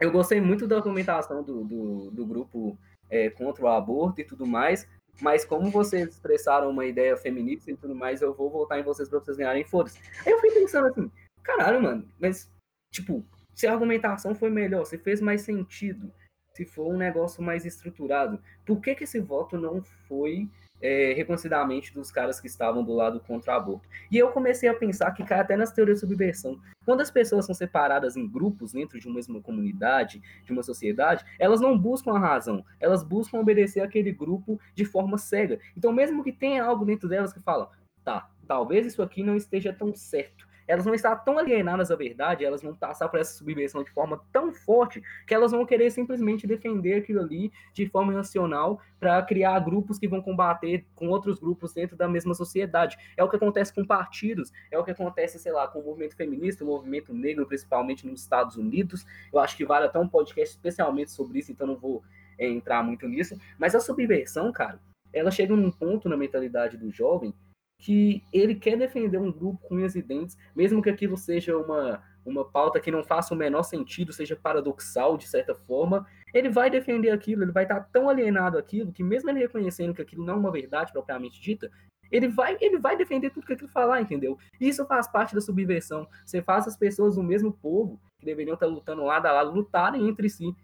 [0.00, 2.76] eu gostei muito da argumentação do, do, do grupo
[3.08, 4.88] é, contra o aborto e tudo mais,
[5.20, 9.08] mas como vocês expressaram uma ideia feminista e tudo mais, eu vou voltar em vocês
[9.08, 9.98] pra vocês ganharem foda-se.
[10.26, 11.10] Aí eu fui pensando assim,
[11.42, 12.50] caralho, mano, mas,
[12.92, 13.24] tipo,
[13.54, 16.12] se a argumentação foi melhor, se fez mais sentido,
[16.54, 20.48] se for um negócio mais estruturado, por que que esse voto não foi
[20.84, 23.88] é, reconhecidamente dos caras que estavam do lado contra o aborto.
[24.10, 26.60] E eu comecei a pensar que cai até nas teorias de subversão.
[26.84, 31.24] Quando as pessoas são separadas em grupos dentro de uma mesma comunidade, de uma sociedade,
[31.38, 35.58] elas não buscam a razão, elas buscam obedecer aquele grupo de forma cega.
[35.74, 37.70] Então, mesmo que tenha algo dentro delas que fala,
[38.04, 42.44] tá, talvez isso aqui não esteja tão certo, elas vão estar tão alienadas à verdade,
[42.44, 46.46] elas vão passar por essa subversão de forma tão forte que elas vão querer simplesmente
[46.46, 51.72] defender aquilo ali de forma racional para criar grupos que vão combater com outros grupos
[51.72, 52.96] dentro da mesma sociedade.
[53.16, 56.16] É o que acontece com partidos, é o que acontece, sei lá, com o movimento
[56.16, 59.04] feminista, o movimento negro, principalmente nos Estados Unidos.
[59.32, 62.02] Eu acho que vale até um podcast especialmente sobre isso, então não vou
[62.38, 63.36] é, entrar muito nisso.
[63.58, 64.80] Mas a subversão, cara,
[65.12, 67.32] ela chega num ponto na mentalidade do jovem
[67.78, 72.02] que ele quer defender um grupo com unhas e dentes, mesmo que aquilo seja uma,
[72.24, 76.70] uma pauta que não faça o menor sentido, seja paradoxal de certa forma, ele vai
[76.70, 80.34] defender aquilo, ele vai estar tão alienado aquilo que mesmo ele reconhecendo que aquilo não
[80.34, 81.70] é uma verdade propriamente dita,
[82.10, 84.38] ele vai, ele vai defender tudo que aquilo falar, entendeu?
[84.60, 86.08] Isso faz parte da subversão.
[86.24, 90.08] Você faz as pessoas do mesmo povo, que deveriam estar lutando lado a lado, lutarem
[90.08, 90.54] entre si.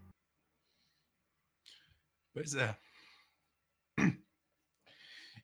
[2.33, 2.77] Pois é.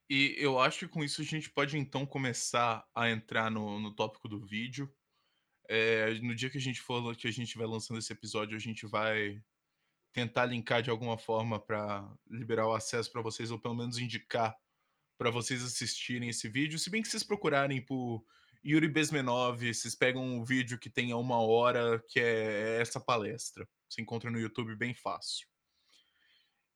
[0.09, 3.93] E eu acho que com isso a gente pode então começar a entrar no, no
[3.93, 4.93] tópico do vídeo.
[5.69, 8.61] É, no dia que a gente for que a gente vai lançando esse episódio, a
[8.61, 9.43] gente vai
[10.13, 14.57] tentar linkar de alguma forma para liberar o acesso para vocês, ou pelo menos indicar
[15.19, 16.79] para vocês assistirem esse vídeo.
[16.79, 18.25] Se bem que vocês procurarem por
[18.65, 23.69] Yuri Bezmenov, vocês pegam um vídeo que tenha uma hora, que é essa palestra.
[23.89, 25.49] Se encontra no YouTube bem fácil.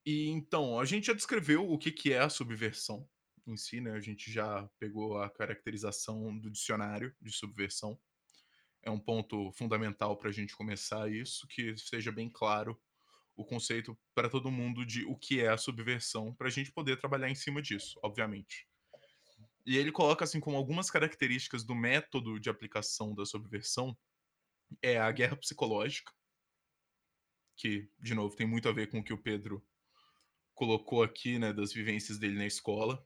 [0.05, 3.09] E então, a gente já descreveu o que, que é a subversão
[3.47, 3.93] em si, né?
[3.93, 7.99] A gente já pegou a caracterização do dicionário de subversão.
[8.83, 12.81] É um ponto fundamental para a gente começar isso, que seja bem claro
[13.37, 16.99] o conceito para todo mundo de o que é a subversão, para a gente poder
[16.99, 18.69] trabalhar em cima disso, obviamente.
[19.67, 23.97] E ele coloca assim como algumas características do método de aplicação da subversão
[24.83, 26.13] é a guerra psicológica,
[27.57, 29.67] que de novo tem muito a ver com o que o Pedro
[30.55, 33.05] colocou aqui, né, das vivências dele na escola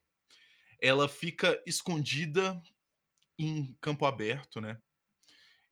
[0.84, 2.62] ela fica escondida
[3.38, 4.78] em campo aberto, né?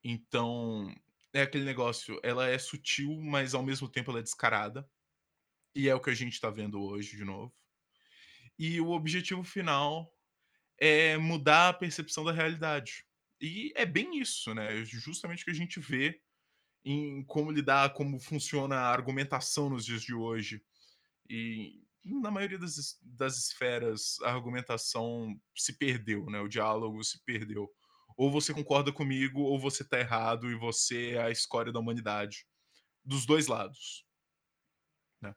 [0.02, 0.90] Então,
[1.34, 4.88] é aquele negócio, ela é sutil, mas ao mesmo tempo ela é descarada.
[5.74, 7.54] E é o que a gente está vendo hoje de novo.
[8.58, 10.10] E o objetivo final
[10.78, 13.04] é mudar a percepção da realidade.
[13.38, 14.82] E é bem isso, né?
[14.82, 16.22] Justamente o que a gente vê
[16.82, 20.64] em como lidar, como funciona a argumentação nos dias de hoje.
[21.28, 26.40] E na maioria das, das esferas, a argumentação se perdeu, né?
[26.40, 27.70] O diálogo se perdeu.
[28.16, 32.46] Ou você concorda comigo, ou você tá errado e você é a escória da humanidade.
[33.04, 34.04] Dos dois lados.
[35.20, 35.34] Né?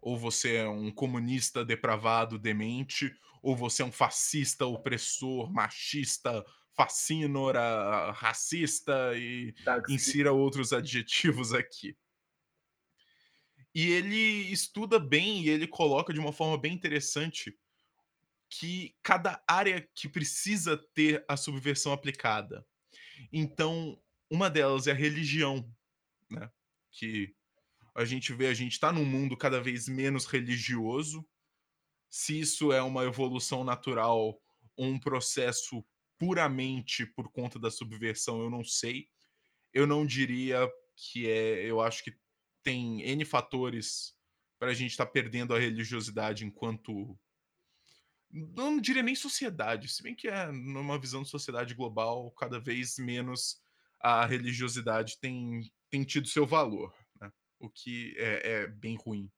[0.00, 6.44] Ou você é um comunista depravado, demente, ou você é um fascista, opressor, machista,
[6.74, 9.94] fascínora, racista e Taxi.
[9.94, 11.96] insira outros adjetivos aqui.
[13.78, 17.56] E ele estuda bem e ele coloca de uma forma bem interessante
[18.50, 22.66] que cada área que precisa ter a subversão aplicada.
[23.32, 23.96] Então,
[24.28, 25.72] uma delas é a religião,
[26.28, 26.50] né?
[26.90, 27.32] Que
[27.94, 31.24] a gente vê, a gente está num mundo cada vez menos religioso.
[32.10, 34.42] Se isso é uma evolução natural
[34.76, 35.86] ou um processo
[36.18, 39.08] puramente por conta da subversão, eu não sei.
[39.72, 41.64] Eu não diria que é.
[41.64, 42.18] Eu acho que
[42.68, 44.14] tem N fatores
[44.58, 47.18] para a gente estar tá perdendo a religiosidade enquanto.
[48.30, 52.98] Não diria nem sociedade, se bem que é numa visão de sociedade global, cada vez
[52.98, 53.58] menos
[53.98, 57.32] a religiosidade tem, tem tido seu valor, né?
[57.58, 59.32] o que é, é bem ruim.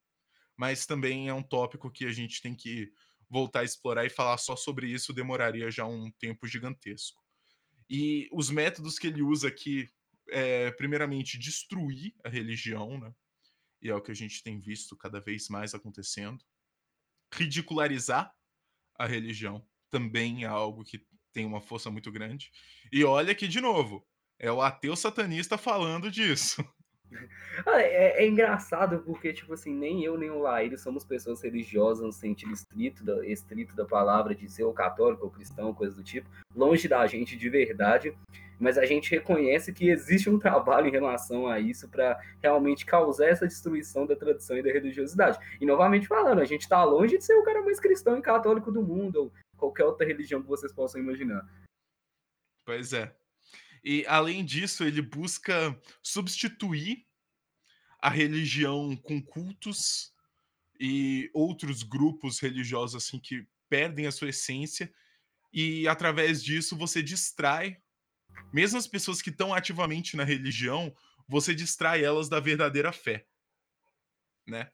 [0.57, 2.91] Mas também é um tópico que a gente tem que
[3.29, 7.23] voltar a explorar e falar só sobre isso demoraria já um tempo gigantesco.
[7.89, 9.89] E os métodos que ele usa aqui
[10.31, 13.13] é, primeiramente, destruir a religião, né?
[13.81, 16.43] E é o que a gente tem visto cada vez mais acontecendo.
[17.33, 18.33] Ridicularizar
[18.97, 22.51] a religião também é algo que tem uma força muito grande.
[22.91, 24.05] E olha que, de novo,
[24.39, 26.63] é o ateu satanista falando disso.
[27.65, 32.05] Ah, é, é, engraçado porque, tipo assim, nem eu nem o Laírio somos pessoas religiosas
[32.05, 36.03] no sentido estrito da, estrito da palavra de ser ou católico ou cristão, coisa do
[36.03, 38.17] tipo, longe da gente de verdade,
[38.61, 43.25] mas a gente reconhece que existe um trabalho em relação a isso para realmente causar
[43.25, 45.39] essa destruição da tradição e da religiosidade.
[45.59, 48.71] E novamente falando, a gente está longe de ser o cara mais cristão e católico
[48.71, 51.43] do mundo, ou qualquer outra religião que vocês possam imaginar.
[52.63, 53.11] Pois é.
[53.83, 57.03] E além disso, ele busca substituir
[57.99, 60.13] a religião com cultos
[60.79, 64.93] e outros grupos religiosos assim que perdem a sua essência
[65.51, 67.77] e através disso você distrai
[68.51, 70.95] mesmo as pessoas que estão ativamente na religião,
[71.27, 73.25] você distrai elas da verdadeira fé,
[74.47, 74.71] né?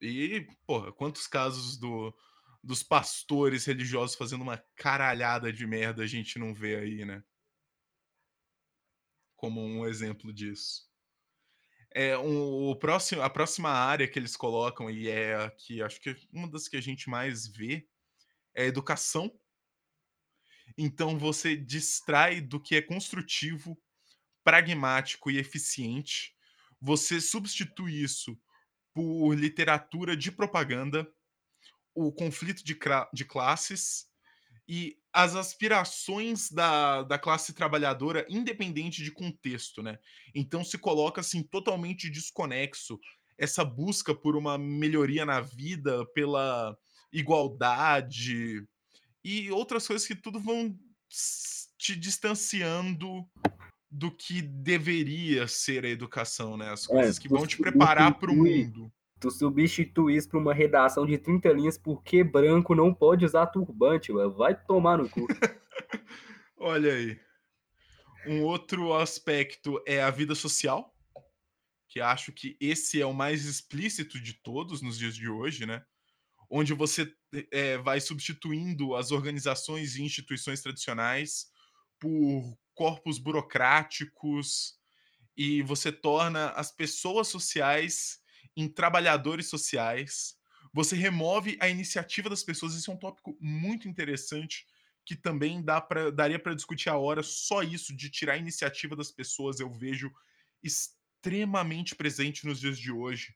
[0.00, 2.14] E, porra, quantos casos do,
[2.62, 7.22] dos pastores religiosos fazendo uma caralhada de merda a gente não vê aí, né?
[9.36, 10.90] Como um exemplo disso.
[11.94, 16.16] É, um, o próximo, a próxima área que eles colocam, e é aqui, acho que
[16.32, 17.86] uma das que a gente mais vê,
[18.54, 19.30] é a educação.
[20.76, 23.78] Então você distrai do que é construtivo,
[24.44, 26.34] pragmático e eficiente.
[26.80, 28.38] Você substitui isso
[28.92, 31.08] por literatura de propaganda,
[31.94, 32.78] o conflito de,
[33.12, 34.06] de classes
[34.68, 39.98] e as aspirações da, da classe trabalhadora, independente de contexto, né?
[40.34, 42.98] Então se coloca assim totalmente desconexo
[43.36, 46.76] essa busca por uma melhoria na vida, pela
[47.12, 48.66] igualdade
[49.24, 50.76] e outras coisas que tudo vão
[51.78, 53.26] te distanciando
[53.90, 56.70] do que deveria ser a educação, né?
[56.70, 60.52] As coisas é, que vão te preparar para o mundo tu substitui isso por uma
[60.52, 64.26] redação de 30 linhas porque branco não pode usar turbante, ué.
[64.28, 65.28] vai tomar no cu.
[66.58, 67.20] Olha aí.
[68.26, 70.92] Um outro aspecto é a vida social,
[71.88, 75.84] que acho que esse é o mais explícito de todos nos dias de hoje, né?
[76.54, 77.10] Onde você
[77.50, 81.46] é, vai substituindo as organizações e instituições tradicionais
[81.98, 84.74] por corpos burocráticos
[85.36, 88.20] e você torna as pessoas sociais
[88.56, 90.36] em trabalhadores sociais.
[90.74, 92.74] Você remove a iniciativa das pessoas.
[92.74, 94.66] Isso é um tópico muito interessante
[95.06, 97.22] que também dá pra, daria para discutir a hora.
[97.22, 100.12] Só isso de tirar a iniciativa das pessoas eu vejo
[100.62, 103.34] extremamente presente nos dias de hoje.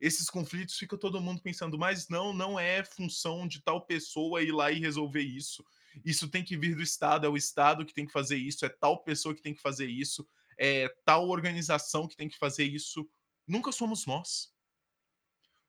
[0.00, 4.52] Esses conflitos fica todo mundo pensando, mas não, não é função de tal pessoa ir
[4.52, 5.64] lá e resolver isso.
[6.04, 8.68] Isso tem que vir do Estado, é o Estado que tem que fazer isso, é
[8.68, 10.26] tal pessoa que tem que fazer isso,
[10.58, 13.08] é tal organização que tem que fazer isso.
[13.46, 14.54] Nunca somos nós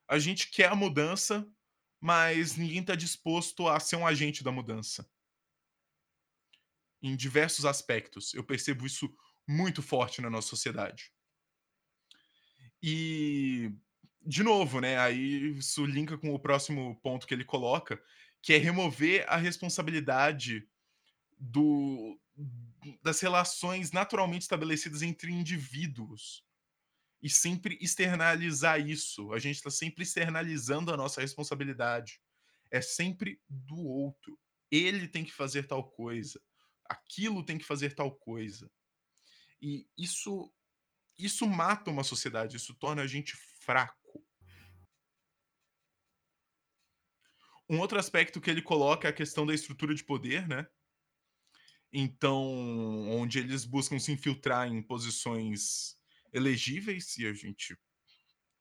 [0.07, 1.45] a gente quer a mudança,
[1.99, 5.09] mas ninguém está disposto a ser um agente da mudança.
[7.01, 8.34] Em diversos aspectos.
[8.34, 9.13] Eu percebo isso
[9.45, 11.11] muito forte na nossa sociedade.
[12.82, 13.71] E,
[14.28, 14.97] de novo, né?
[14.99, 18.01] Aí isso linka com o próximo ponto que ele coloca,
[18.41, 20.67] que é remover a responsabilidade
[21.39, 22.19] do,
[23.01, 26.43] das relações naturalmente estabelecidas entre indivíduos
[27.23, 29.32] e sempre externalizar isso.
[29.32, 32.21] A gente está sempre externalizando a nossa responsabilidade.
[32.69, 34.38] É sempre do outro.
[34.69, 36.41] Ele tem que fazer tal coisa.
[36.84, 38.69] Aquilo tem que fazer tal coisa.
[39.61, 40.51] E isso
[41.17, 44.07] isso mata uma sociedade, isso torna a gente fraco.
[47.70, 50.65] Um outro aspecto que ele coloca é a questão da estrutura de poder, né?
[51.91, 52.43] Então,
[53.09, 55.97] onde eles buscam se infiltrar em posições
[56.34, 57.78] elegíveis, e a gente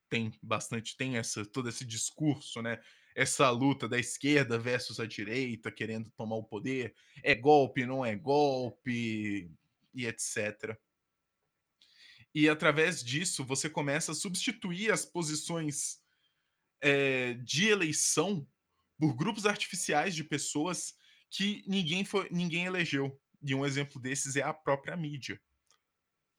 [0.09, 2.81] tem bastante, tem essa, todo esse discurso, né?
[3.15, 6.95] Essa luta da esquerda versus a direita, querendo tomar o poder.
[7.23, 9.51] É golpe, não é golpe,
[9.95, 10.77] e etc.
[12.35, 15.99] E através disso, você começa a substituir as posições
[16.81, 18.47] é, de eleição
[18.99, 20.95] por grupos artificiais de pessoas
[21.31, 23.21] que ninguém, foi, ninguém elegeu.
[23.43, 25.41] E um exemplo desses é a própria mídia.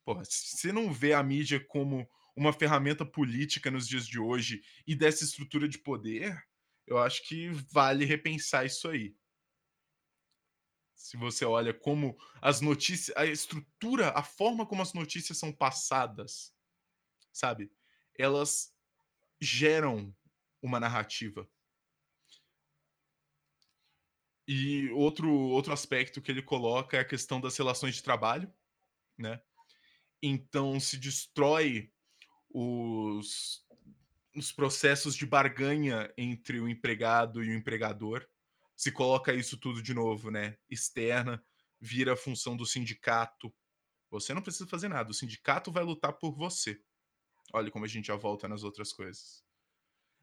[0.03, 4.95] Porra, você não vê a mídia como uma ferramenta política nos dias de hoje e
[4.95, 6.39] dessa estrutura de poder,
[6.86, 9.16] eu acho que vale repensar isso aí.
[10.95, 16.53] Se você olha como as notícias, a estrutura, a forma como as notícias são passadas,
[17.32, 17.72] sabe?
[18.18, 18.74] Elas
[19.39, 20.16] geram
[20.62, 21.49] uma narrativa.
[24.48, 28.52] E outro, outro aspecto que ele coloca é a questão das relações de trabalho,
[29.18, 29.41] né?
[30.22, 31.91] Então se destrói
[32.50, 33.66] os,
[34.34, 38.26] os processos de barganha entre o empregado e o empregador.
[38.74, 40.58] Se coloca isso tudo de novo, né?
[40.70, 41.43] Externa,
[41.80, 43.54] vira a função do sindicato.
[44.10, 46.80] Você não precisa fazer nada, o sindicato vai lutar por você.
[47.54, 49.43] Olha como a gente já volta nas outras coisas.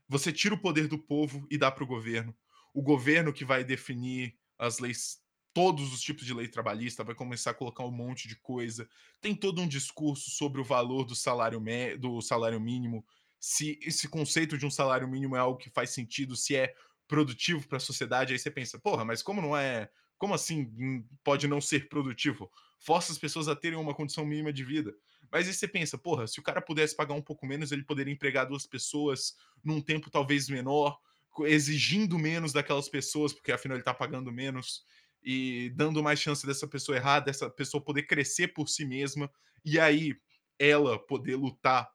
[0.09, 2.35] Você tira o poder do povo e dá para o governo
[2.75, 5.23] o governo que vai definir as leis,
[5.55, 8.87] todos os tipos de lei trabalhista, vai começar a colocar um monte de coisa.
[9.21, 11.63] Tem todo um discurso sobre o valor do salário,
[11.99, 13.07] do salário mínimo,
[13.47, 16.75] se esse conceito de um salário mínimo é algo que faz sentido, se é
[17.07, 19.91] produtivo para a sociedade, aí você pensa, porra, mas como não é.
[20.17, 22.51] Como assim pode não ser produtivo?
[22.79, 24.97] Força as pessoas a terem uma condição mínima de vida.
[25.31, 28.15] Mas aí você pensa, porra, se o cara pudesse pagar um pouco menos, ele poderia
[28.15, 30.99] empregar duas pessoas num tempo talvez menor,
[31.41, 34.85] exigindo menos daquelas pessoas, porque afinal ele está pagando menos,
[35.23, 39.33] e dando mais chance dessa pessoa errar, dessa pessoa poder crescer por si mesma,
[39.65, 40.15] e aí
[40.59, 41.91] ela poder lutar,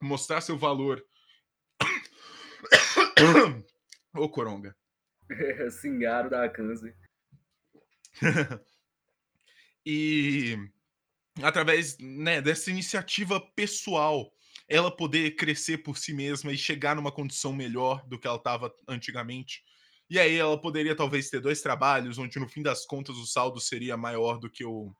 [0.00, 1.02] mostrar seu valor.
[4.14, 4.76] Ô, Coronga.
[5.80, 6.94] Singaro da câncer.
[9.86, 10.56] e
[11.42, 14.30] através né, dessa iniciativa pessoal
[14.70, 18.72] ela poder crescer por si mesma e chegar numa condição melhor do que ela estava
[18.86, 19.64] antigamente.
[20.08, 23.60] E aí ela poderia talvez ter dois trabalhos, onde no fim das contas o saldo
[23.60, 24.94] seria maior do que o,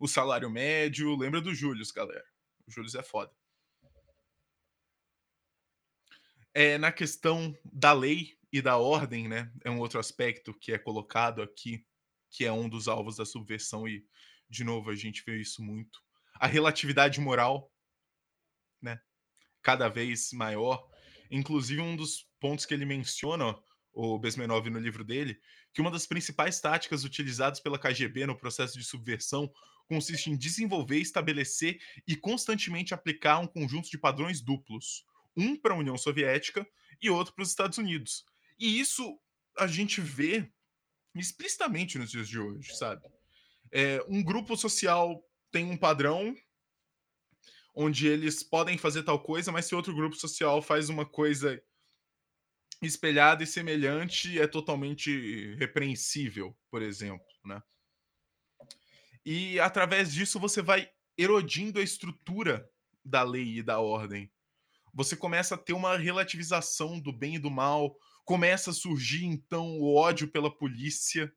[0.00, 1.16] o salário médio.
[1.16, 2.24] Lembra do Július, galera.
[2.66, 3.32] O Július é foda.
[6.52, 9.52] É, na questão da lei e da ordem, né?
[9.64, 11.86] É um outro aspecto que é colocado aqui,
[12.30, 14.04] que é um dos alvos da subversão, e,
[14.50, 16.00] de novo, a gente vê isso muito.
[16.34, 17.70] A relatividade moral
[19.66, 20.88] cada vez maior.
[21.28, 23.58] Inclusive, um dos pontos que ele menciona,
[23.92, 25.40] o Besmenov, no livro dele,
[25.74, 29.52] que uma das principais táticas utilizadas pela KGB no processo de subversão
[29.88, 35.04] consiste em desenvolver, estabelecer e constantemente aplicar um conjunto de padrões duplos,
[35.36, 36.64] um para a União Soviética
[37.02, 38.24] e outro para os Estados Unidos.
[38.60, 39.18] E isso
[39.58, 40.48] a gente vê
[41.12, 43.02] explicitamente nos dias de hoje, sabe?
[43.72, 46.36] É, um grupo social tem um padrão
[47.76, 51.62] onde eles podem fazer tal coisa, mas se outro grupo social faz uma coisa
[52.82, 57.62] espelhada e semelhante, é totalmente repreensível, por exemplo, né?
[59.24, 62.68] E através disso você vai erodindo a estrutura
[63.04, 64.32] da lei e da ordem.
[64.94, 69.78] Você começa a ter uma relativização do bem e do mal, começa a surgir então
[69.78, 71.30] o ódio pela polícia,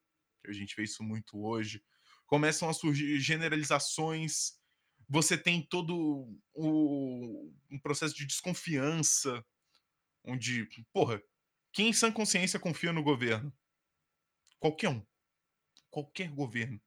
[0.48, 1.84] a gente vê isso muito hoje.
[2.26, 4.59] Começam a surgir generalizações
[5.10, 9.43] você tem todo o, um processo de desconfiança,
[10.24, 11.20] onde, porra,
[11.74, 13.51] quem em sã consciência confia no governo?
[14.60, 15.03] Qualquer um.
[15.89, 16.80] Qualquer governo.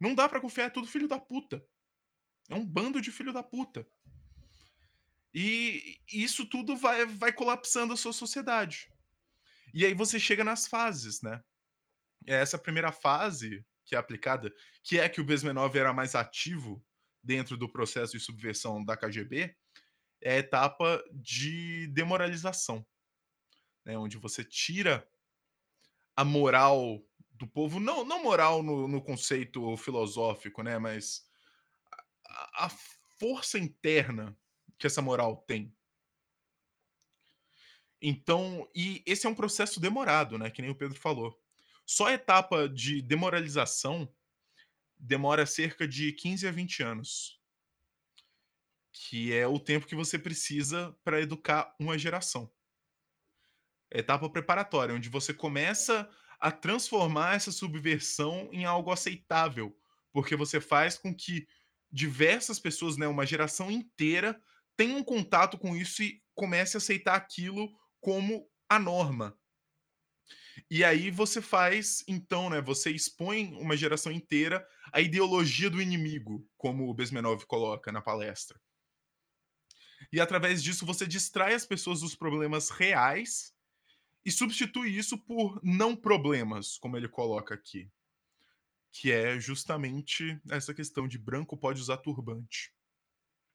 [0.00, 1.62] Não dá para confiar, é tudo filho da puta.
[2.48, 3.86] É um bando de filho da puta.
[5.34, 8.90] E isso tudo vai, vai colapsando a sua sociedade.
[9.74, 11.44] E aí você chega nas fases, né?
[12.26, 14.50] É essa primeira fase que é aplicada,
[14.82, 16.82] que é que o Besmenov era mais ativo
[17.26, 19.54] dentro do processo de subversão da KGB
[20.22, 22.86] é a etapa de demoralização,
[23.84, 25.08] né, onde você tira
[26.16, 27.02] a moral
[27.32, 31.28] do povo, não não moral no no conceito filosófico, né, mas
[32.26, 32.70] a a
[33.18, 34.36] força interna
[34.78, 35.74] que essa moral tem.
[38.00, 41.38] Então e esse é um processo demorado, né, que nem o Pedro falou.
[41.84, 44.12] Só a etapa de demoralização
[44.98, 47.40] demora cerca de 15 a 20 anos.
[48.92, 52.50] Que é o tempo que você precisa para educar uma geração.
[53.90, 56.08] Etapa preparatória, onde você começa
[56.40, 59.76] a transformar essa subversão em algo aceitável,
[60.12, 61.46] porque você faz com que
[61.90, 64.40] diversas pessoas, né, uma geração inteira,
[64.76, 67.68] tenham contato com isso e comece a aceitar aquilo
[68.00, 69.38] como a norma.
[70.70, 76.48] E aí você faz, então, né, você expõe uma geração inteira à ideologia do inimigo,
[76.56, 78.60] como o Bezmenov coloca na palestra.
[80.12, 83.54] E através disso você distrai as pessoas dos problemas reais
[84.24, 87.90] e substitui isso por não problemas, como ele coloca aqui.
[88.92, 92.72] Que é justamente essa questão de branco pode usar turbante,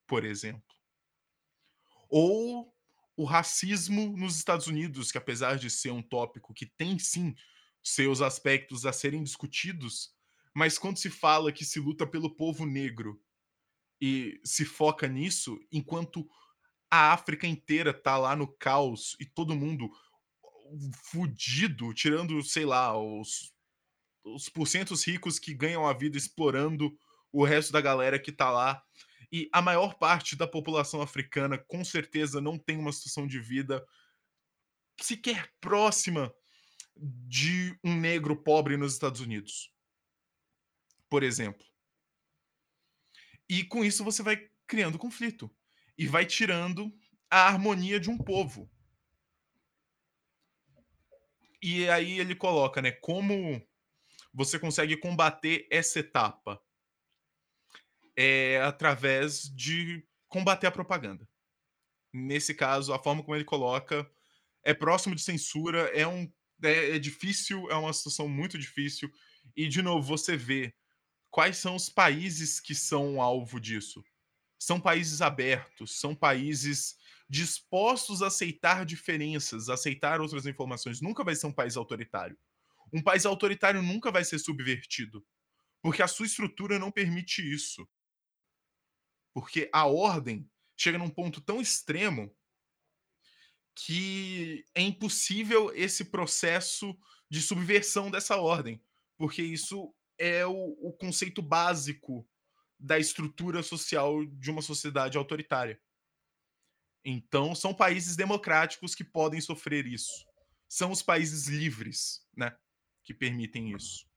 [0.06, 0.76] por exemplo.
[2.10, 2.74] Ou
[3.16, 7.36] o racismo nos Estados Unidos, que apesar de ser um tópico que tem sim
[7.84, 10.12] seus aspectos a serem discutidos,
[10.56, 13.22] mas quando se fala que se luta pelo povo negro
[14.00, 16.28] e se foca nisso, enquanto
[16.90, 19.90] a África inteira tá lá no caos e todo mundo
[21.06, 23.54] fudido, tirando, sei lá, os
[24.24, 26.96] os porcentos ricos que ganham a vida explorando
[27.32, 28.84] o resto da galera que tá lá.
[29.32, 33.86] E a maior parte da população africana com certeza não tem uma situação de vida
[35.00, 36.34] sequer próxima
[36.96, 39.74] de um negro pobre nos Estados Unidos.
[41.10, 41.66] Por exemplo.
[43.50, 45.54] E com isso você vai criando conflito
[45.98, 46.94] e vai tirando
[47.30, 48.70] a harmonia de um povo.
[51.62, 53.62] E aí ele coloca, né, como
[54.34, 56.62] você consegue combater essa etapa?
[58.24, 61.28] É através de combater a propaganda.
[62.14, 64.08] Nesse caso, a forma como ele coloca
[64.64, 66.32] é próximo de censura, é um
[66.64, 69.12] é, é difícil, é uma situação muito difícil.
[69.56, 70.72] E de novo, você vê
[71.32, 74.04] quais são os países que são alvo disso.
[74.60, 76.96] São países abertos, são países
[77.28, 81.02] dispostos a aceitar diferenças, aceitar outras informações.
[81.02, 82.38] Nunca vai ser um país autoritário.
[82.94, 85.26] Um país autoritário nunca vai ser subvertido,
[85.82, 87.88] porque a sua estrutura não permite isso.
[89.34, 92.36] Porque a ordem chega num ponto tão extremo
[93.76, 96.98] que é impossível esse processo
[97.30, 98.84] de subversão dessa ordem,
[99.18, 102.28] porque isso é o, o conceito básico
[102.78, 105.82] da estrutura social de uma sociedade autoritária.
[107.06, 110.26] Então, são países democráticos que podem sofrer isso.
[110.68, 112.56] São os países livres, né,
[113.04, 114.11] que permitem isso.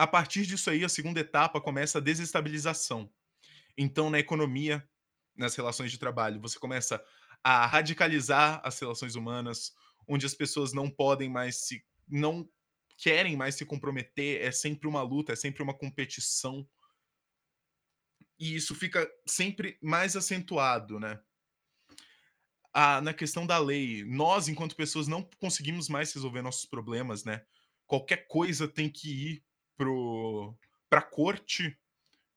[0.00, 3.12] A partir disso aí, a segunda etapa começa a desestabilização.
[3.76, 4.82] Então, na economia,
[5.36, 7.04] nas relações de trabalho, você começa
[7.44, 9.74] a radicalizar as relações humanas,
[10.08, 12.48] onde as pessoas não podem mais se não
[12.96, 16.66] querem mais se comprometer, é sempre uma luta, é sempre uma competição
[18.38, 21.20] e isso fica sempre mais acentuado, né?
[23.02, 27.44] Na questão da lei, nós, enquanto pessoas, não conseguimos mais resolver nossos problemas, né?
[27.86, 29.49] Qualquer coisa tem que ir
[30.88, 31.78] para a corte,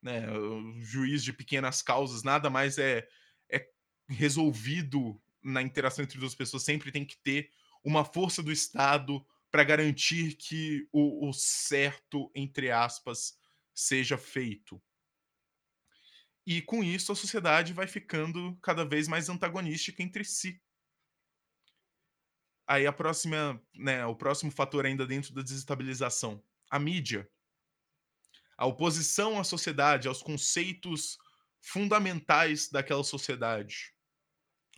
[0.02, 0.30] né?
[0.32, 3.08] O juiz de pequenas causas, nada mais é,
[3.50, 3.68] é
[4.10, 7.50] resolvido na interação entre duas pessoas, sempre tem que ter
[7.84, 13.38] uma força do Estado para garantir que o, o certo, entre aspas,
[13.74, 14.82] seja feito.
[16.46, 20.62] E com isso a sociedade vai ficando cada vez mais antagonística entre si.
[22.68, 27.30] Aí a próxima, né, o próximo fator ainda dentro da desestabilização, a mídia.
[28.64, 31.18] A oposição à sociedade, aos conceitos
[31.60, 33.94] fundamentais daquela sociedade.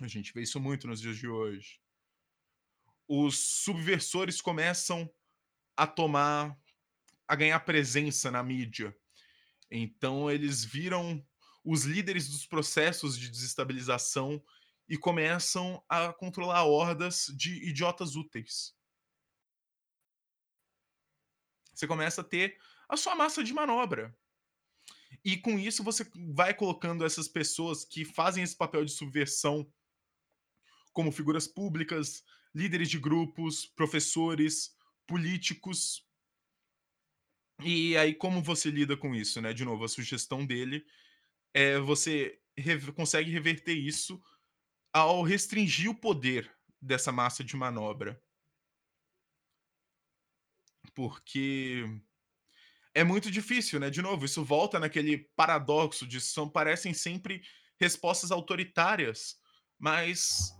[0.01, 1.79] A gente vê isso muito nos dias de hoje.
[3.07, 5.07] Os subversores começam
[5.77, 6.59] a tomar,
[7.27, 8.97] a ganhar presença na mídia.
[9.69, 11.23] Então eles viram
[11.63, 14.43] os líderes dos processos de desestabilização
[14.89, 18.75] e começam a controlar hordas de idiotas úteis.
[21.71, 22.57] Você começa a ter
[22.87, 24.15] a sua massa de manobra.
[25.23, 29.71] E com isso você vai colocando essas pessoas que fazem esse papel de subversão
[30.93, 32.23] como figuras públicas,
[32.53, 34.77] líderes de grupos, professores,
[35.07, 36.07] políticos.
[37.63, 39.53] E aí como você lida com isso, né?
[39.53, 40.85] De novo, a sugestão dele
[41.53, 42.39] é, você
[42.95, 44.21] consegue reverter isso
[44.93, 46.49] ao restringir o poder
[46.81, 48.21] dessa massa de manobra.
[50.93, 51.83] Porque
[52.95, 57.43] é muito difícil, né, de novo, isso volta naquele paradoxo de são parecem sempre
[57.77, 59.37] respostas autoritárias,
[59.77, 60.55] mas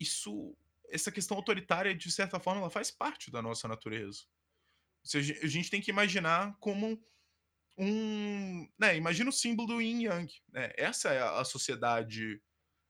[0.00, 0.56] isso
[0.90, 4.24] essa questão autoritária, de certa forma, ela faz parte da nossa natureza.
[5.04, 7.00] Se a gen a gente tem que imaginar como
[7.78, 12.42] um né, imagina o símbolo do Yin Yang, né, essa é a sociedade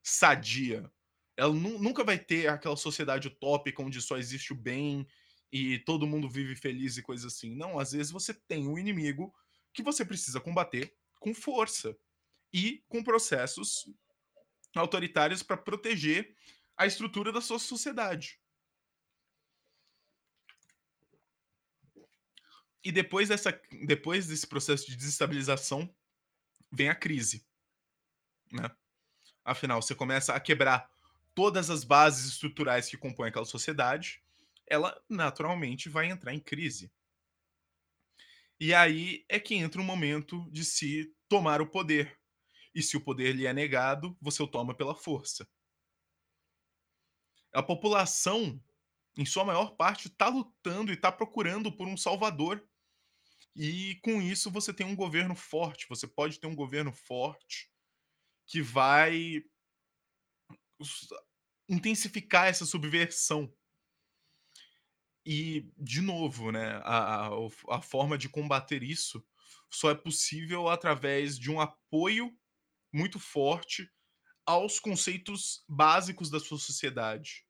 [0.02, 0.90] sadia.
[1.36, 5.06] Ela nun nunca vai ter aquela sociedade utópica onde só existe o bem
[5.52, 7.54] e todo mundo vive feliz e coisa assim.
[7.54, 9.34] Não, às vezes você tem um inimigo
[9.72, 11.96] que você precisa combater com força
[12.52, 13.88] e com processos
[14.74, 16.36] autoritários pra proteger
[16.76, 18.40] a estrutura da sua sociedade.
[22.84, 25.92] E depois dessa depois desse processo de desestabilização,
[26.70, 27.44] vem a crise,
[28.52, 28.70] né.
[29.44, 30.90] Afinal, você começa a quebrar
[31.34, 34.22] todas as bases estruturais que compõem aquela sociedade,
[34.70, 36.90] ela naturalmente vai entrar em crise.
[38.60, 42.18] E aí é que entra o momento de se tomar o poder.
[42.74, 45.48] E se o poder lhe é negado, você o toma pela força.
[47.52, 48.62] A população,
[49.16, 52.66] em sua maior parte, tá lutando e tá procurando por um salvador.
[53.54, 57.70] E com isso você tem um governo forte, você pode ter um governo forte,
[58.46, 59.42] que vai
[61.68, 63.52] intensificar essa subversão.
[65.30, 67.28] E, de novo, né, a
[67.68, 69.22] a forma de combater isso
[69.70, 72.34] só é possível através de um apoio
[72.90, 73.92] muito forte
[74.46, 77.44] aos conceitos básicos da sua sociedade.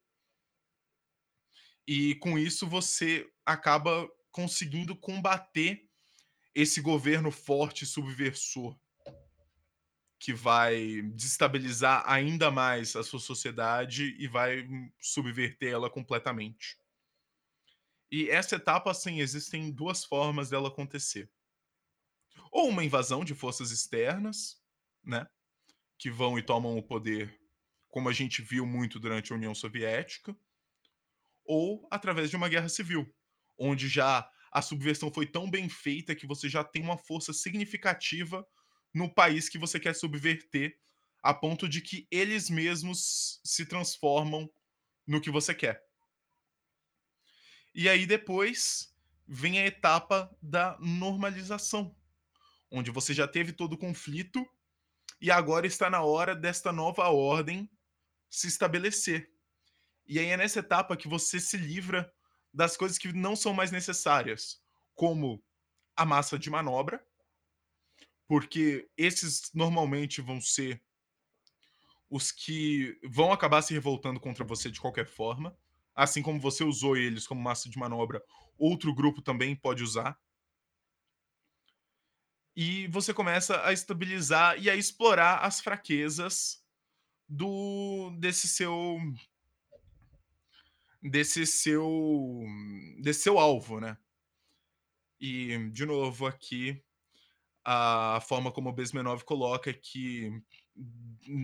[1.87, 5.89] E com isso você acaba conseguindo combater
[6.53, 8.77] esse governo forte subversor.
[10.19, 14.67] Que vai desestabilizar ainda mais a sua sociedade e vai
[15.01, 16.77] subverter ela completamente.
[18.11, 21.31] E essa etapa, assim, existem 2 formas dela acontecer.
[22.53, 24.63] Ou uma invasão de forças externas,
[25.05, 25.27] né,
[25.99, 27.39] que vão e tomam o poder,
[27.89, 30.37] como a gente viu muito durante a União Soviética,
[31.45, 33.07] ou através de uma guerra civil,
[33.59, 38.47] onde já a subversão foi tão bem feita que você já tem uma força significativa
[38.95, 40.79] no país que você quer subverter,
[41.23, 44.49] a ponto de que eles mesmos se transformam
[45.07, 45.88] no que você quer.
[47.79, 48.93] E aí depois
[49.25, 51.95] vem a etapa da normalização,
[52.73, 54.45] onde você já teve todo o conflito
[55.21, 57.71] e agora está na hora desta nova ordem
[58.29, 59.31] se estabelecer.
[60.05, 62.13] E aí é nessa etapa que você se livra
[62.53, 64.61] das coisas que não são mais necessárias,
[64.97, 65.41] como
[65.95, 67.01] a massa de manobra,
[68.27, 70.83] porque esses normalmente vão ser
[72.11, 75.57] os que vão acabar se revoltando contra você de qualquer forma,
[75.99, 78.23] assim como você usou eles como massa de manobra,
[78.59, 80.19] outro grupo também pode usar.
[82.57, 86.63] E você começa a estabilizar e a explorar as fraquezas
[87.29, 88.99] do desse seu
[91.03, 92.43] desse seu
[93.01, 93.97] desse seu alvo, né.
[95.21, 96.81] E, de novo aqui,
[97.65, 100.31] a forma como o Bezmenov coloca é que,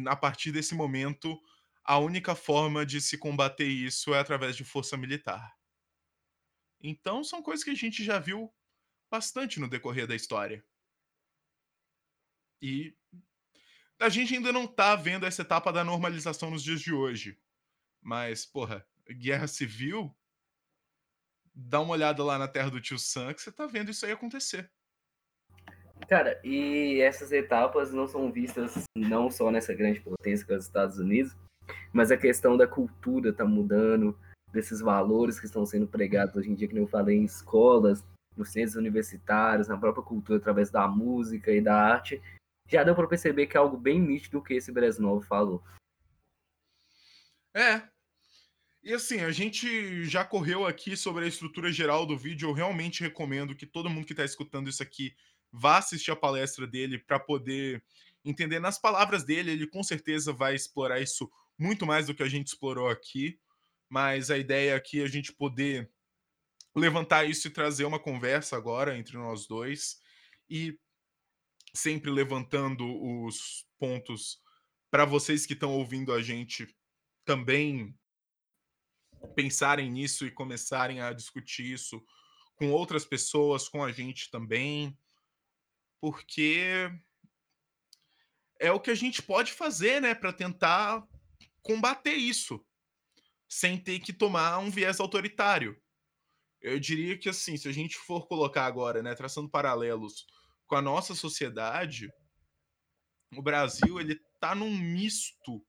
[0.06, 1.40] a partir desse momento,
[1.84, 5.54] a única forma de se combater isso é através de força militar.
[6.80, 8.52] Então são coisas que a gente já viu
[9.10, 10.64] bastante no decorrer da história.
[12.60, 12.96] E
[14.00, 17.38] a gente ainda não tá vendo essa etapa da normalização nos dias de hoje,
[18.00, 20.16] mas, porra, guerra civil
[21.54, 24.12] dá uma olhada lá na terra do Tio Sam que você tá vendo isso aí
[24.12, 24.70] acontecer.
[26.08, 30.66] Cara, e essas etapas não são vistas não só nessa grande potência que é os
[30.66, 31.34] Estados Unidos,
[31.92, 34.18] mas a questão da cultura tá mudando,
[34.52, 38.04] desses valores que estão sendo pregados hoje em dia, que eu falei, em escolas,
[38.36, 42.22] nos centros universitários, na própria cultura, através da música e da arte,
[42.68, 45.62] já deu pra perceber que é algo bem nítido que esse Brezhnov falou.
[47.54, 47.82] É.
[48.82, 53.02] E assim, a gente já correu aqui sobre a estrutura geral do vídeo, eu realmente
[53.02, 55.14] recomendo que todo mundo que tá escutando isso aqui
[55.50, 57.82] vá assistir a palestra dele pra poder
[58.24, 62.28] entender nas palavras dele, ele com certeza vai explorar isso muito mais do que a
[62.28, 63.40] gente explorou aqui,
[63.88, 65.90] mas a ideia aqui é a gente poder
[66.74, 69.98] levantar isso e trazer uma conversa agora entre nós 2,
[70.50, 70.78] e
[71.74, 72.84] sempre levantando
[73.24, 74.42] os pontos
[74.90, 76.66] pra vocês que estão ouvindo a gente
[77.24, 77.96] também
[79.34, 82.04] pensarem nisso e começarem a discutir isso
[82.56, 84.96] com outras pessoas, com a gente também.
[86.00, 86.90] Porque
[88.60, 91.06] é o que a gente pode fazer, né, pra tentar
[91.64, 92.64] combater isso,
[93.48, 95.76] sem ter que tomar um viés autoritário.
[96.60, 100.26] Eu diria que, assim, se a gente for colocar agora, né, traçando paralelos
[100.66, 102.08] com a nossa sociedade,
[103.34, 105.66] o Brasil ele tá num misto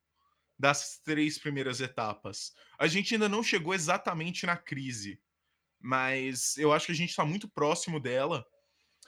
[0.58, 2.54] das 3 primeiras etapas.
[2.78, 5.22] A gente ainda não chegou exatamente na crise,
[5.80, 8.46] mas eu acho que a gente tá muito próximo dela,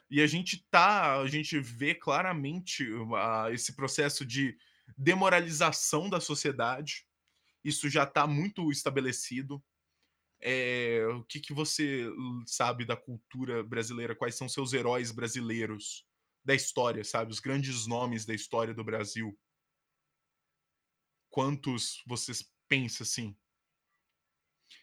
[0.09, 4.57] e a gente tá a gente vê claramente a esse processo de
[4.95, 7.07] demoralização da sociedade,
[7.63, 9.63] isso já tá muito estabelecido.
[10.39, 12.05] Eh, o que que você
[12.45, 14.15] sabe da cultura brasileira?
[14.15, 16.05] Quais são seus heróis brasileiros
[16.45, 19.38] da história, sabe, os grandes nomes da história do Brasil?
[21.29, 23.35] Quantos vocês pensa assim?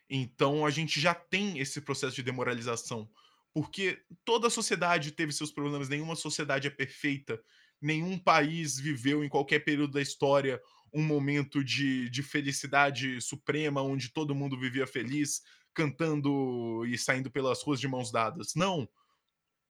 [0.09, 3.11] Então a gente já tem esse processo de demoralização,
[3.52, 7.42] porque toda sociedade teve seus problemas, nenhuma sociedade é perfeita,
[7.81, 10.61] nenhum país viveu em qualquer período da história
[10.93, 15.43] um momento de de felicidade suprema, onde todo mundo vivia feliz,
[15.75, 18.55] cantando e saindo pelas ruas de mãos dadas.
[18.55, 18.89] Não,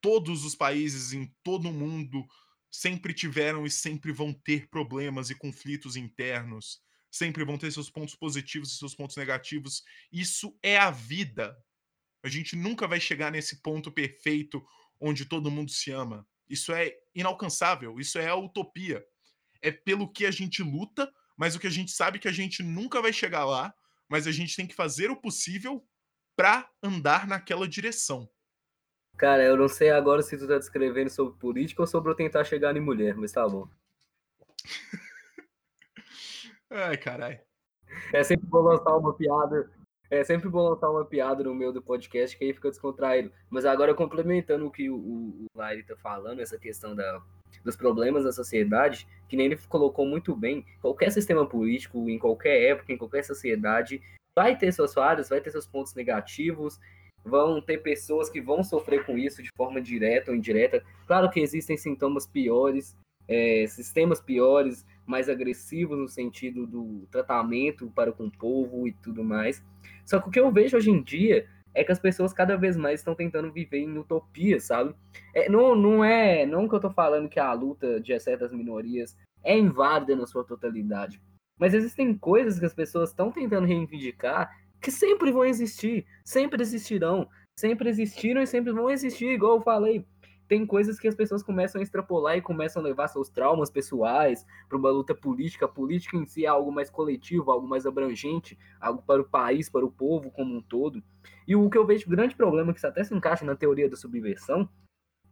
[0.01, 2.27] todos os países em todo o mundo
[2.71, 8.15] sempre tiveram e sempre vão ter problemas e conflitos internos, sempre vão ter seus pontos
[8.15, 9.83] positivos e seus pontos negativos.
[10.13, 11.57] Isso é a vida.
[12.23, 14.63] A gente nunca vai chegar nesse ponto perfeito
[15.01, 16.27] onde todo mundo se ama.
[16.49, 19.05] Isso é inalcançável, isso é a utopia.
[19.63, 22.63] É pelo que a gente luta, mas o que a gente sabe que a gente
[22.63, 23.75] nunca vai chegar lá,
[24.09, 25.85] mas a gente tem que fazer o possível
[26.37, 28.29] pra andar naquela direção.
[29.17, 32.45] Cara, eu não sei agora se tu tá descrevendo sobre política ou sobre eu tentar
[32.45, 33.69] chegar em mulher, mas tá bom.
[36.69, 37.41] Ai, carai.
[38.13, 39.71] É sempre bom lançar uma piada
[40.11, 43.33] é sempre bom lançar uma piada no meio do podcast que aí fica descontraído.
[43.51, 47.23] Mas agora complementando o que o o o Lairy tá falando, essa questão da
[47.65, 52.63] dos problemas da sociedade, que nem ele colocou muito bem, qualquer sistema político, em qualquer
[52.63, 54.03] época, em qualquer sociedade,
[54.37, 56.81] vai ter suas falhas, vai ter seus pontos negativos,
[57.25, 60.85] vão ter pessoas que vão sofrer com isso de forma direta ou indireta.
[61.07, 62.97] Claro que existem sintomas piores,
[63.29, 69.23] eh, sistemas piores, mais agressivos no sentido do tratamento para com o povo e tudo
[69.23, 69.63] mais.
[70.05, 72.77] Só que o que eu vejo hoje em dia é que as pessoas cada vez
[72.77, 74.95] mais estão tentando viver em utopia, sabe?
[75.35, 79.17] Eh, não não é não que eu tô falando que a luta de certas minorias
[79.43, 81.21] é inválida na sua totalidade,
[81.59, 84.51] mas existem coisas que as pessoas estão tentando reivindicar
[84.81, 87.27] que sempre vão existir, sempre existirão,
[87.59, 90.07] sempre existiram e sempre vão existir, igual eu falei.
[90.47, 94.45] Tem coisas que as pessoas começam a extrapolar e começam a levar seus traumas pessoais
[94.69, 95.65] pra uma luta política.
[95.65, 99.71] A política em si é algo mais coletivo, algo mais abrangente, algo para o país,
[99.71, 101.03] para o povo como um todo.
[101.47, 103.97] E o que eu vejo grande problema, que isso até se encaixa na teoria da
[103.97, 104.69] subversão,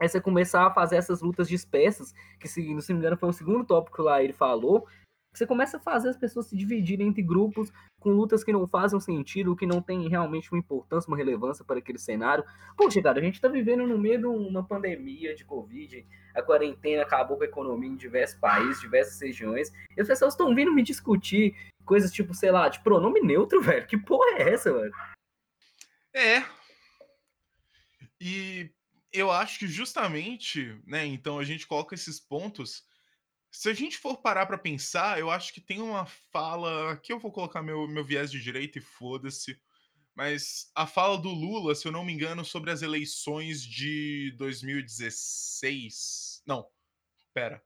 [0.00, 3.32] é você começar a fazer essas lutas dispersas, que se não me engano foi o
[3.32, 4.86] segundo tópico lá ele falou,
[5.33, 9.01] você começa a fazer as pessoas se dividirem entre grupos com lutas que não fazem
[9.01, 12.45] sentido, que não têm realmente uma importância, uma relevância para aquele cenário.
[12.76, 17.03] Poxa, cara, a gente tá vivendo no meio de uma pandemia de Covid, a quarentena
[17.03, 20.83] acabou com a economia em diversos países, diversas regiões, e as pessoas estão vindo me
[20.83, 21.55] discutir
[21.85, 23.87] coisas tipo, sei lá, de pronome neutro, velho.
[23.87, 24.93] Que porra é essa, velho?
[26.14, 26.45] É.
[28.20, 28.70] E
[29.11, 32.85] eu acho que justamente, né, então a gente coloca esses pontos
[33.53, 37.20] se a gente for parar pra pensar, eu acho que tem uma fala aqui eu
[37.20, 39.61] vou colocar meu meu viés de direita e foda-se,
[40.14, 46.42] mas a fala do Lula, se eu não me engano, sobre as eleições de 2016
[46.46, 46.66] não,
[47.18, 47.62] espera.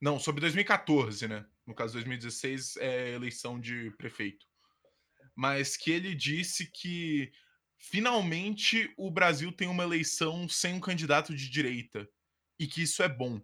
[0.00, 4.46] Não, sobre 2014, né, no caso 2016 é eleição de prefeito.
[5.34, 7.32] Mas que ele disse que
[7.78, 12.08] finalmente o Brasil tem uma eleição sem um candidato de direita,
[12.58, 13.40] e que isso é bom.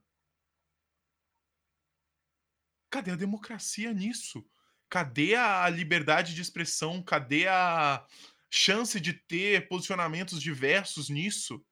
[2.91, 4.45] Cadê a democracia nisso?
[4.89, 7.03] Cadê a liberdade de expressão?
[7.03, 8.07] Cadê a
[8.51, 11.65] chance de ter posicionamentos diversos nisso?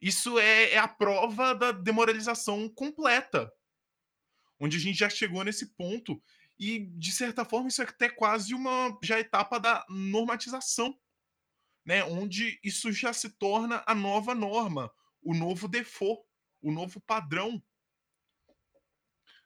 [0.00, 3.52] Isso é é a prova da demoralização completa.
[4.58, 6.22] Onde a gente já chegou nesse ponto
[6.58, 10.96] e, de certa forma, isso é até quase uma já etapa da normatização,
[11.84, 16.22] né, onde isso já se torna a nova norma, o novo default,
[16.60, 17.62] o novo padrão.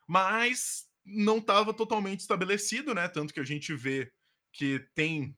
[0.07, 4.13] Mas não estava totalmente estabelecido, né, tanto que a gente vê
[4.53, 5.37] que tem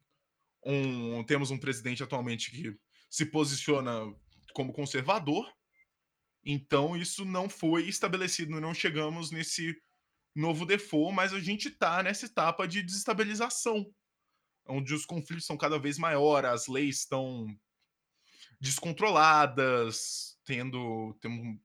[0.64, 2.76] um temos um presidente atualmente que
[3.10, 3.90] se posiciona
[4.54, 5.50] como conservador,
[6.44, 9.76] então isso não foi estabelecido, não chegamos nesse
[10.34, 13.92] novo default, mas a gente tá nessa etapa de desestabilização,
[14.66, 17.46] onde os conflitos são cada vez maior, as leis estão
[18.60, 21.60] descontroladas, tendo temo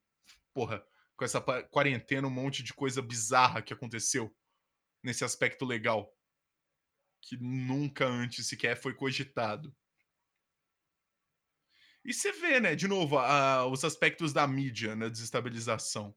[0.53, 0.85] porra,
[1.15, 4.35] com essa quarentena, um monte de coisa bizarra que aconteceu,
[5.01, 6.15] nesse aspecto legal.
[7.21, 9.73] Que nunca antes sequer foi cogitado.
[12.05, 16.13] E você vê, né, de novo, a os aspectos da mídia na desestabilização.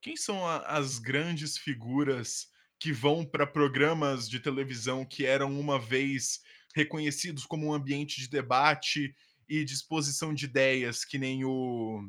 [0.00, 5.80] Quem são a as grandes figuras que vão para programas de televisão que eram uma
[5.80, 6.40] vez
[6.74, 9.14] reconhecidos como um ambiente de debate
[9.48, 12.08] e de exposição de ideias, que nem o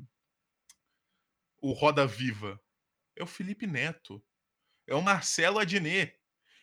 [1.61, 2.59] o Roda Viva?
[3.15, 4.23] É o Felipe Neto,
[4.87, 6.15] é o Marcelo Adnet,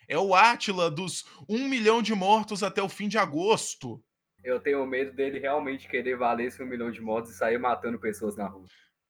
[0.08, 4.02] é o Átila dos 1.000.000 de mortos até o fim de agosto.
[4.42, 8.36] Eu tenho medo dele realmente querer valer esse 1.000.000 de mortos e sair matando pessoas
[8.36, 8.66] na rua.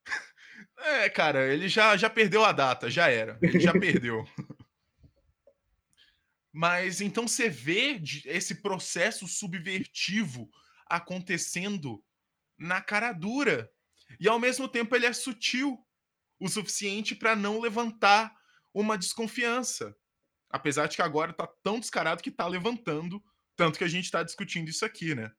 [0.79, 4.25] É, cara, ele já já perdeu a data, já era, ele já perdeu.
[6.53, 10.49] Mas então você vê esse processo subvertivo
[10.87, 12.03] acontecendo
[12.59, 13.71] na cara dura.
[14.21, 15.79] E ao mesmo tempo ele é sutil
[16.39, 18.35] o suficiente para não levantar
[18.73, 19.97] uma desconfiança.
[20.51, 23.23] Apesar de que agora tá tão descarado que tá levantando,
[23.57, 25.33] tanto que a gente tá discutindo isso aqui, né?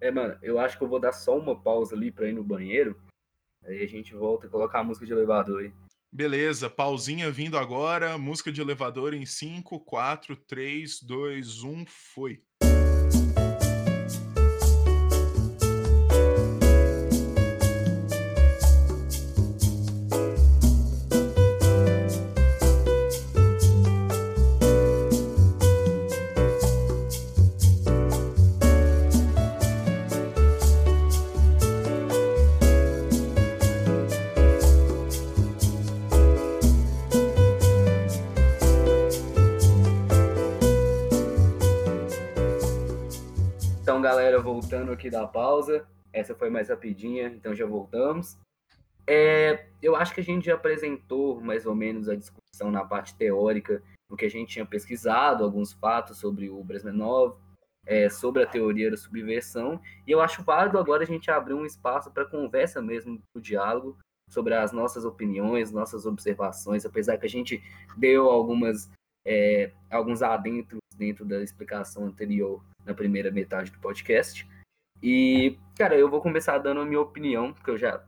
[0.00, 2.44] É, mano, eu acho que eu vou dar só uma pausa ali pra ir no
[2.44, 3.00] banheiro.
[3.64, 5.72] Aí a gente volta e colocar a música de elevador aí.
[6.12, 12.44] Beleza, pausinha vindo agora, música de elevador em 5, 4, 3, 2, 1, foi.
[44.74, 48.36] Voltando aqui da pausa, essa foi mais rapidinha, então já voltamos.
[49.06, 53.14] É, eu acho que a gente já apresentou mais ou menos a discussão na parte
[53.16, 57.34] teórica do que a gente tinha pesquisado, alguns fatos sobre o Brezhnev,
[57.86, 61.66] é, sobre a teoria da subversão, e eu acho válido agora a gente abrir um
[61.66, 63.96] espaço para conversa mesmo, o diálogo,
[64.28, 67.62] sobre as nossas opiniões, nossas observações, apesar que a gente
[67.96, 68.90] deu algumas
[69.26, 74.46] é, alguns adentros dentro da explicação anterior na primeira metade do podcast.
[75.06, 78.02] E, cara, eu vou começar dando a minha opinião, porque eu já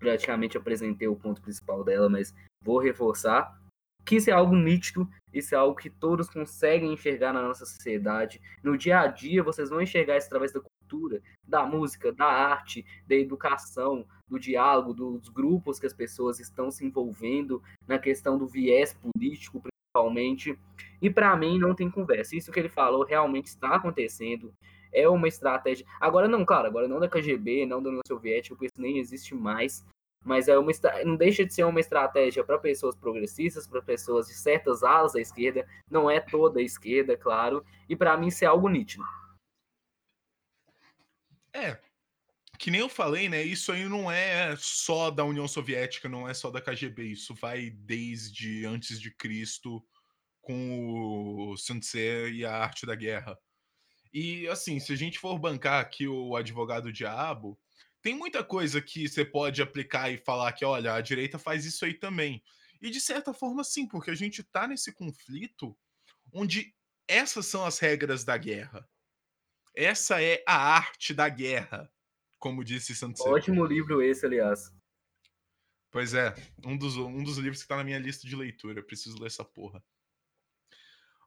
[0.00, 3.56] praticamente apresentei o ponto principal dela, mas vou reforçar
[4.04, 8.40] que isso é algo nítido, isso é algo que todos conseguem enxergar na nossa sociedade.
[8.64, 12.84] No dia a dia, vocês vão enxergar isso através da cultura, da música, da arte,
[13.06, 18.48] da educação, do diálogo, dos grupos que as pessoas estão se envolvendo, na questão do
[18.48, 20.58] viés político, principalmente.
[21.00, 22.34] E para mim não tem conversa.
[22.34, 24.52] Isso que ele falou realmente está acontecendo.
[24.92, 25.86] É uma estratégia.
[26.00, 29.34] Agora não, claro, agora não da KGB, não da União Soviética, porque isso nem existe
[29.34, 29.84] mais.
[30.24, 30.70] Mas é uma
[31.04, 35.20] não deixa de ser uma estratégia para pessoas progressistas, para pessoas de certas alas da
[35.20, 37.64] esquerda, não é toda a esquerda, claro.
[37.88, 39.04] E para mim isso é algo nítido.
[41.54, 41.80] É,
[42.60, 43.42] que nem eu falei, né?
[43.42, 47.04] Isso aí não é só da União Soviética, não é só da KGB.
[47.04, 49.82] Isso vai desde antes de Cristo
[50.42, 53.38] com o Sun Tse e a arte da guerra.
[54.12, 57.58] E assim, se a gente for bancar aqui o advogado diabo,
[58.02, 61.84] tem muita coisa que você pode aplicar e falar que, olha, a direita faz isso
[61.84, 62.42] aí também.
[62.80, 65.76] E de certa forma, sim, porque a gente tá nesse conflito
[66.32, 66.74] onde
[67.06, 68.88] essas são as regras da guerra.
[69.74, 71.92] Essa é a arte da guerra,
[72.38, 73.20] como disse Santos.
[73.22, 74.72] Ótimo livro esse, aliás.
[75.90, 76.34] Pois é,
[76.64, 78.82] um dos, um dos livros que tá na minha lista de leitura.
[78.82, 79.82] Preciso ler essa porra.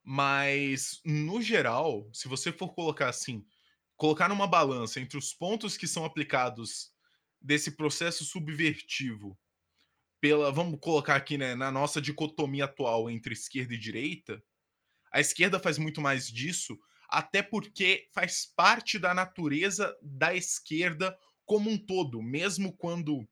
[0.04, 3.46] Mas, no geral, se você for colocar assim,
[3.96, 6.92] colocar numa balança entre os pontos que são aplicados
[7.42, 9.40] desse processo subvertivo
[10.20, 14.44] pela, vamos colocar aqui, né, na nossa dicotomia atual entre esquerda e direita,
[15.12, 16.78] a esquerda faz muito mais disso,
[17.08, 23.28] até porque faz parte da natureza da esquerda como um todo, mesmo quando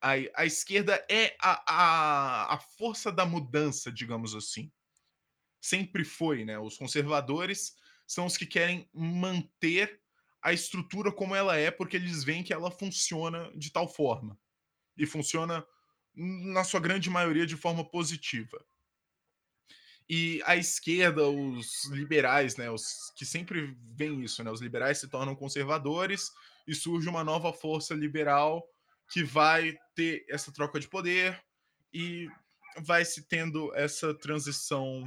[0.00, 4.70] a, a esquerda é a, a, a força da mudança, digamos assim
[5.64, 6.58] sempre foi, né?
[6.58, 7.74] Os conservadores
[8.06, 9.98] são os que querem manter
[10.42, 14.38] a estrutura como ela é, porque eles veem que ela funciona de tal forma.
[14.94, 15.66] E funciona,
[16.14, 18.62] na sua grande maioria, de forma positiva.
[20.06, 25.08] E a esquerda, os liberais, né, os que sempre veem isso, né, os liberais se
[25.08, 26.30] tornam conservadores
[26.66, 28.62] e surge uma nova força liberal
[29.10, 31.42] que vai ter essa troca de poder
[31.90, 32.28] e
[32.82, 35.02] vai se tendo essa transição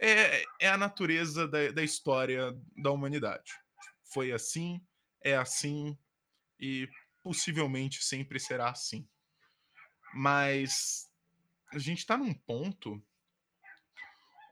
[0.00, 3.52] é, é a natureza da, da história da humanidade.
[4.12, 4.84] Foi assim,
[5.22, 5.98] é assim
[6.58, 6.88] e
[7.22, 9.08] possivelmente sempre será assim.
[10.14, 11.10] Mas
[11.72, 13.02] a gente está num ponto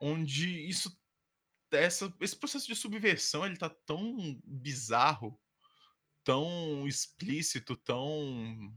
[0.00, 0.98] onde isso
[1.70, 5.40] essa esse processo de subversão, ele tá tão bizarro,
[6.24, 8.74] tão explícito, tão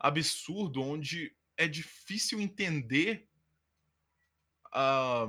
[0.00, 3.28] absurdo, onde é difícil entender
[4.72, 5.26] ah,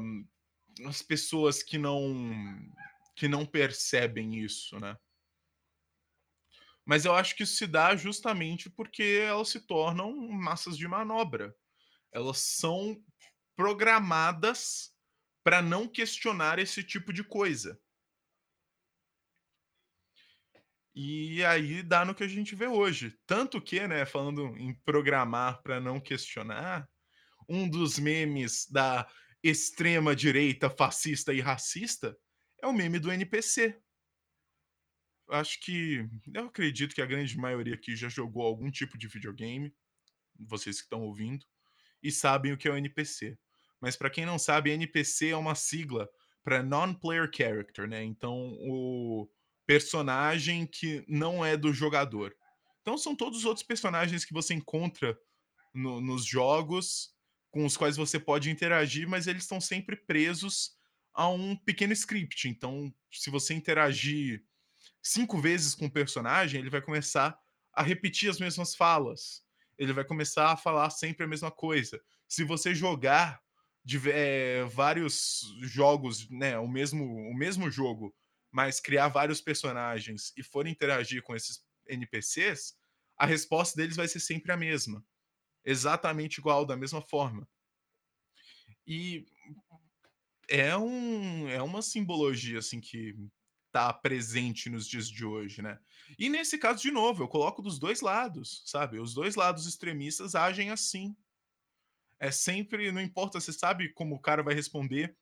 [0.85, 2.31] as pessoas que não
[3.15, 4.97] que não percebem isso, né.
[6.85, 11.55] Mas eu acho que isso se dá justamente porque elas se tornam massas de manobra.
[12.11, 13.01] Elas são
[13.55, 14.91] programadas
[15.43, 17.79] para não questionar esse tipo de coisa.
[20.95, 23.17] E aí dá no que a gente vê hoje.
[23.25, 26.87] Tanto que, né, falando em programar para não questionar,
[27.49, 29.07] um dos memes da
[29.43, 32.17] extrema direita fascista e racista
[32.61, 33.77] é o meme do NPC.
[35.29, 39.73] Acho que eu acredito que a grande maioria aqui já jogou algum tipo de videogame,
[40.39, 41.45] vocês que estão ouvindo,
[42.01, 43.37] e sabem o que é o NPC.
[43.81, 46.09] Mas para quem não sabe, NPC é uma sigla
[46.43, 48.03] para non-player character, né?
[48.03, 49.29] Então, o
[49.65, 52.35] personagem que não é do jogador.
[52.81, 55.17] Então, são todos os outros personagens que você encontra
[55.73, 57.12] no, nos jogos
[57.53, 60.75] com os quais você pode interagir, mas eles estão sempre presos
[61.13, 62.49] a um pequeno script.
[62.49, 64.43] Então, se você interagir
[65.03, 67.39] cinco vezes com o personagem, ele vai começar
[67.71, 69.43] a repetir as mesmas falas.
[69.77, 72.01] Ele vai começar a falar sempre a mesma coisa.
[72.27, 73.39] Se você jogar
[73.85, 78.15] de, é, vários jogos, né, o mesmo, o mesmo jogo,
[78.51, 82.73] mas criar vários personagens e for interagir com esses NPCs,
[83.15, 85.05] a resposta deles vai ser sempre a mesma.
[85.65, 87.47] Exatamente igual, da mesma forma.
[88.85, 89.25] E
[90.49, 93.15] é, um, é uma simbologia assim que
[93.71, 95.79] tá presente nos dias de hoje, né?
[96.19, 98.99] E nesse caso, de novo, eu coloco dos dois lados, sabe?
[98.99, 101.15] Os dois lados extremistas agem assim.
[102.19, 105.17] É sempre, não importa, você sabe como o cara vai responder,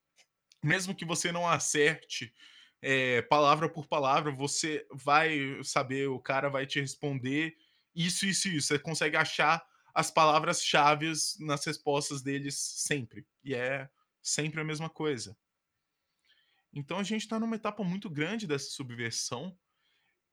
[0.63, 2.33] mesmo que você não acerte
[2.81, 7.55] é, palavra por palavra, você vai saber, o cara vai te responder
[7.95, 8.67] isso, isso, isso.
[8.67, 13.25] Você consegue achar as palavras-chave nas respostas deles sempre.
[13.43, 13.89] E é
[14.21, 15.37] sempre a mesma coisa.
[16.73, 19.57] Então a gente está numa etapa muito grande dessa subversão.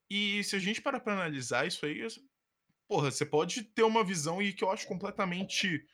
[0.08, 2.06] E se a gente parar para analisar isso aí,
[2.86, 5.86] porra, você pode ter uma visão e que eu acho completamente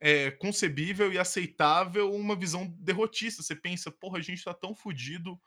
[0.00, 3.42] é, concebível e aceitável, uma visão derrotista.
[3.42, 5.40] Você pensa, porra, a gente está tão fodido,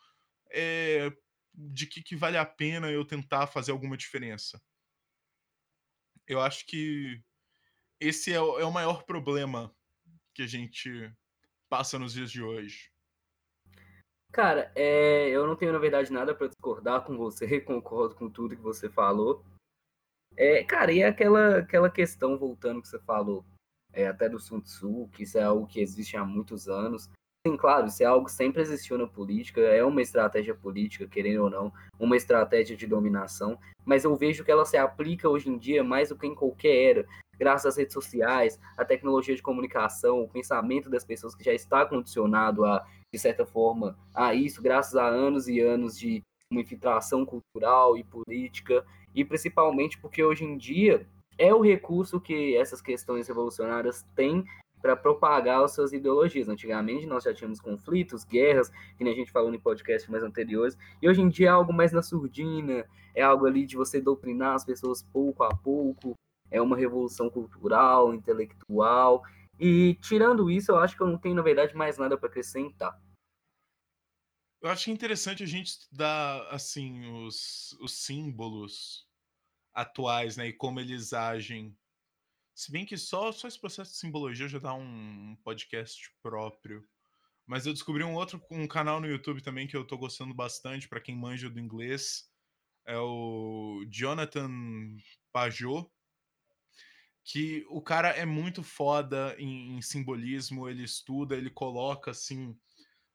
[0.52, 1.12] é,
[1.54, 4.62] de que, que vale a pena eu tentar fazer alguma diferença.
[6.28, 7.22] Eu acho que
[8.02, 9.72] esse é o, é o maior problema
[10.34, 11.14] que a gente
[11.70, 12.92] passa nos dias de hoje.
[14.32, 18.56] Cara, é, eu não tenho, na verdade, nada para discordar com você, concordo com tudo
[18.56, 19.46] que você falou.
[20.36, 23.46] É, cara, e é aquela, aquela questão, voltando que você falou,
[23.94, 27.10] é, até do Sun Tzu, que isso é algo que existe há muitos anos.
[27.46, 31.44] Sim, claro, isso é algo que sempre existiu na política, é uma estratégia política, querendo
[31.44, 35.58] ou não, uma estratégia de dominação, mas eu vejo que ela se aplica hoje em
[35.58, 37.08] dia mais do que em qualquer era,
[37.42, 41.84] graças às redes sociais, à tecnologia de comunicação, o pensamento das pessoas que já está
[41.88, 46.22] condicionado a de certa forma, a isso, graças a anos e anos de
[46.52, 48.86] uma infiltração cultural e política,
[49.16, 54.46] e principalmente porque hoje em dia é o recurso que essas questões revolucionárias têm
[54.80, 56.48] para propagar as suas ideologias.
[56.48, 60.78] Antigamente nós já tínhamos conflitos, guerras, que nem a gente falou em podcasts mais anteriores,
[61.02, 62.86] e hoje em dia é algo mais na surdina,
[63.16, 66.16] é algo ali de você doutrinar as pessoas pouco a pouco,
[66.52, 69.24] é uma revolução cultural, intelectual,
[69.64, 73.00] e tirando isso, eu acho que eu não tenho, na verdade, mais nada para acrescentar.
[74.60, 79.08] Eu acho interessante a gente estudar, assim, os, os símbolos
[79.72, 80.48] atuais, né?
[80.48, 81.78] E como eles agem.
[82.56, 86.84] Se bem que só, só esse processo de simbologia já dá um, podcast próprio.
[87.46, 90.90] Mas eu descobri um outro um canal no YouTube também que eu tô gostando bastante,
[90.90, 92.28] para quem manja do inglês.
[92.86, 94.50] É o Jonathan
[95.32, 95.88] Pajot
[97.24, 102.58] que o cara é muito foda em, em, simbolismo, ele estuda, ele coloca assim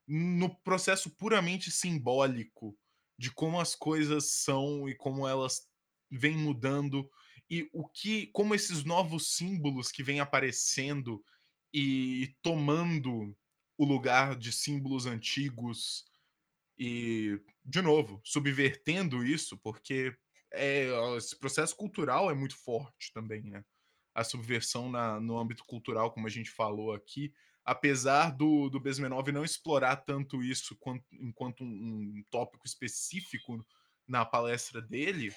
[0.07, 2.78] no processo puramente simbólico
[3.18, 5.68] de como as coisas são e como elas
[6.11, 7.11] vêm mudando
[7.50, 11.24] e o que como esses novos símbolos que vêm aparecendo
[11.72, 13.36] e tomando
[13.76, 16.04] o lugar de símbolos antigos
[16.78, 20.16] e de novo subvertendo isso porque
[20.52, 23.64] é, esse processo cultural é muito forte também, né?
[24.16, 29.30] A subversão na, no âmbito cultural, como a gente falou aqui, apesar do, do Besmenov
[29.30, 33.62] não explorar tanto isso quanto, enquanto um, um tópico específico
[34.08, 35.34] na palestra dele,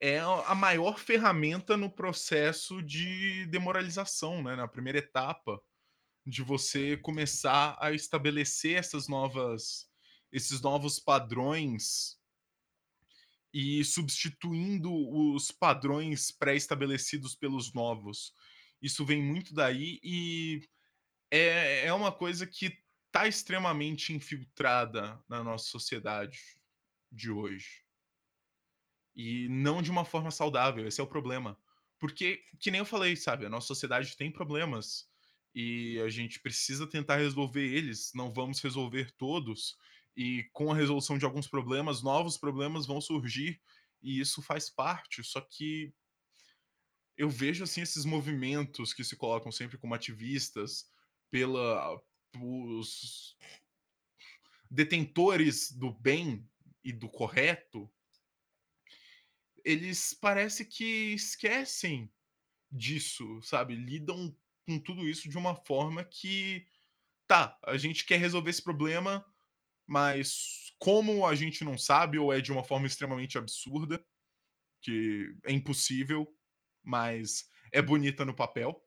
[0.00, 5.62] é a maior ferramenta no processo de demoralização, né, na primeira etapa
[6.26, 9.88] de você começar a estabelecer essas novas
[10.30, 12.17] esses novos padrões
[13.52, 18.32] e substituindo os padrões pré-estabelecidos pelos novos.
[18.80, 20.68] Isso vem muito daí e
[21.30, 22.78] é é uma coisa que
[23.10, 26.38] tá extremamente infiltrada na nossa sociedade
[27.10, 27.84] de hoje.
[29.16, 31.58] E não de uma forma saudável, esse é o problema.
[31.98, 35.08] Porque, que nem eu falei, sabe, a nossa sociedade tem problemas
[35.54, 39.76] e a gente precisa tentar resolver eles, não vamos resolver todos.
[40.18, 43.62] E com a resolução de alguns problemas, novos problemas vão surgir
[44.02, 45.22] e isso faz parte.
[45.22, 45.94] Só que
[47.16, 50.90] eu vejo assim esses movimentos que se colocam sempre como ativistas
[51.30, 51.96] pela
[52.34, 53.36] os
[54.68, 56.44] detentores do bem
[56.82, 57.88] e do correto,
[59.64, 62.12] eles parece que esquecem
[62.72, 63.76] disso, sabe?
[63.76, 66.66] Lidam com tudo isso de uma forma que
[67.28, 69.24] tá, a gente quer resolver esse problema,
[69.88, 74.04] mas como a gente não sabe ou é de uma forma extremamente absurda,
[74.82, 76.28] que é impossível,
[76.84, 78.80] mas é bonita no papel.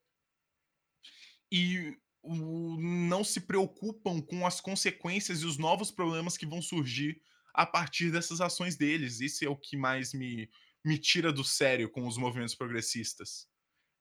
[1.51, 7.19] E o, não se preocupam com as consequências e os novos problemas que vão surgir
[7.53, 9.19] a partir dessas ações deles.
[9.19, 10.49] Isso é o que mais me,
[10.85, 13.47] me tira do sério com os movimentos progressistas.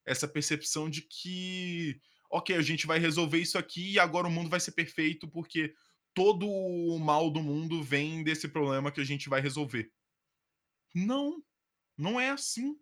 [0.05, 1.99] Essa percepção de que,
[2.29, 5.73] ok, a gente vai resolver isso aqui e agora o mundo vai ser perfeito porque
[6.13, 9.91] todo o mal do mundo vem desse problema que a gente vai resolver.
[10.93, 11.43] Não,
[11.97, 12.79] não é assim.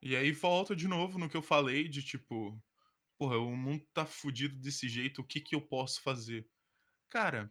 [0.00, 2.62] E aí volta de novo no que eu falei de tipo,
[3.18, 6.46] porra, o mundo tá fudido desse jeito, o que que eu posso fazer?
[7.08, 7.50] Cara,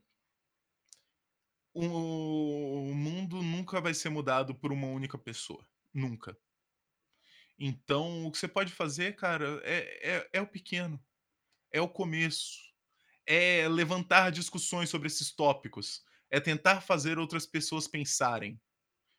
[1.73, 5.65] o mundo nunca vai ser mudado por uma única pessoa.
[5.93, 6.37] Nunca.
[7.57, 11.01] Então, o que você pode fazer, cara, é, é, é o pequeno.
[11.71, 12.57] É o começo.
[13.25, 16.01] É levantar discussões sobre esses tópicos.
[16.29, 18.59] É tentar fazer outras pessoas pensarem.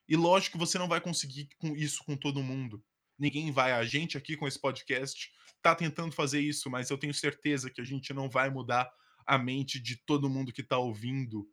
[0.08, 2.84] E lógico que você não vai conseguir com isso com todo mundo.
[3.18, 3.72] Ninguém vai.
[3.72, 5.30] A gente aqui com esse podcast
[5.62, 8.90] tá tentando fazer isso, mas eu tenho certeza que a gente não vai mudar
[9.26, 11.48] a mente de todo mundo que tá ouvindo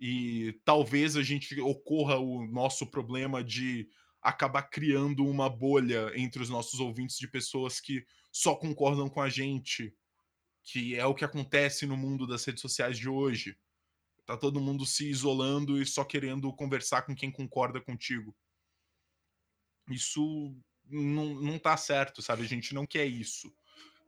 [0.00, 3.86] e talvez a gente ocorra o nosso problema de
[4.22, 9.28] acabar criando uma bolha entre os nossos ouvintes de pessoas que só concordam com a
[9.28, 9.94] gente,
[10.62, 13.56] que é o que acontece no mundo das redes sociais de hoje.
[14.26, 18.36] Tá todo mundo se isolando e só querendo conversar com quem concorda contigo.
[19.88, 20.54] Isso
[20.86, 22.42] não, não tá certo, sabe?
[22.42, 23.52] A gente não quer isso.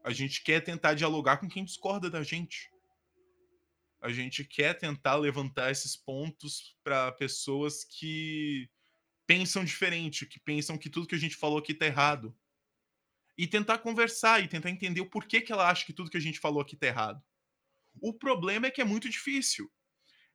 [0.05, 2.73] A gente quer tentar dialogar com quem discorda da gente
[4.03, 8.69] a gente quer tentar levantar esses pontos para pessoas que
[9.33, 12.37] pensam diferente, que pensam que tudo que a gente falou aqui tá errado.
[13.39, 16.21] E tentar conversar e tentar entender o porquê que ela acha que tudo que a
[16.21, 17.23] gente falou aqui tá errado.
[17.99, 19.73] O problema é que é muito difícil.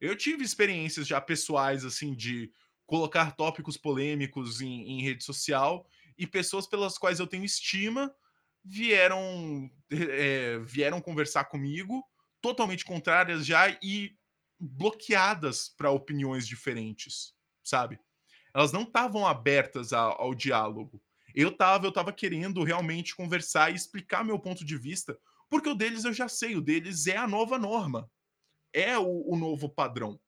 [0.01, 2.51] Eu tive experiências já pessoais, assim, de
[2.87, 5.87] colocar tópicos polêmicos em, em rede social
[6.17, 8.11] e pessoas pelas quais eu tenho estima
[8.65, 12.03] vieram, é, vieram conversar comigo
[12.41, 14.17] totalmente contrárias já e
[14.59, 17.99] bloqueadas para opiniões diferentes, sabe?
[18.57, 20.99] Elas não estavam abertas ao, ao diálogo.
[21.35, 25.15] Eu tava, eu tava querendo realmente conversar e explicar meu ponto de vista,
[25.47, 28.09] porque o deles eu já sei, o deles é a nova norma,
[28.73, 30.19] é o, o novo padrão.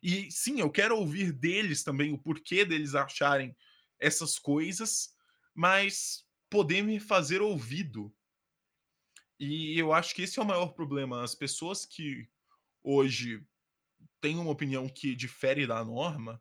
[0.00, 3.56] E sim, eu quero ouvir deles também o porquê deles acharem
[3.98, 5.16] essas coisas,
[5.52, 8.14] mas poder me fazer ouvido
[9.40, 11.24] e eu acho que esse é o maior problema.
[11.24, 12.28] As pessoas que
[12.80, 13.44] hoje
[14.20, 16.40] têm uma opinião que difere da norma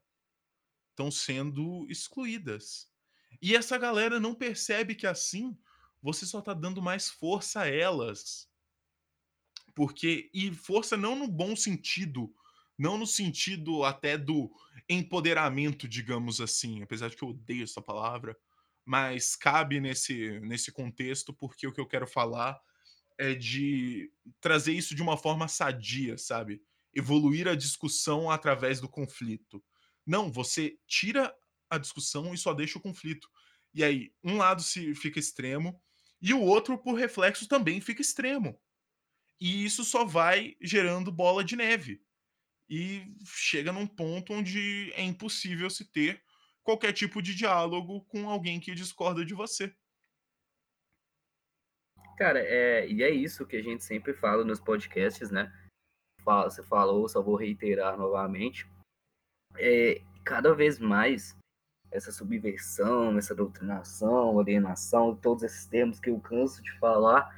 [0.93, 2.87] estão sendo excluídas.
[3.41, 5.57] E essa galera não percebe que assim
[6.01, 8.47] você só está dando mais força a elas.
[9.75, 12.33] Porque e força não no bom sentido,
[12.77, 14.51] não no sentido até do
[14.87, 18.37] empoderamento, digamos assim, apesar de que eu odeio essa palavra,
[18.85, 22.59] mas cabe nesse nesse contexto porque o que eu quero falar
[23.17, 24.11] é de
[24.41, 26.61] trazer isso de uma forma sadia, sabe?
[26.93, 29.63] Evoluir a discussão através do conflito.
[30.05, 31.34] Não, você tira
[31.69, 33.30] a discussão e só deixa o conflito.
[33.73, 35.81] E aí, um lado se fica extremo
[36.21, 38.57] e o outro, por reflexo, também fica extremo.
[39.41, 42.01] E isso só vai gerando bola de neve.
[42.69, 46.23] E chega num ponto onde é impossível se ter
[46.63, 49.75] qualquer tipo de diálogo com alguém que discorda de você.
[52.17, 55.51] Cara, é, e é isso que a gente sempre fala nos podcasts, né?
[56.23, 58.65] Fala, você falou, só vou reiterar novamente.
[59.57, 61.35] É, cada vez mais
[61.91, 67.30] essa subversão, essa doutrinação, alienação, todos esses termos que eu canso de falar,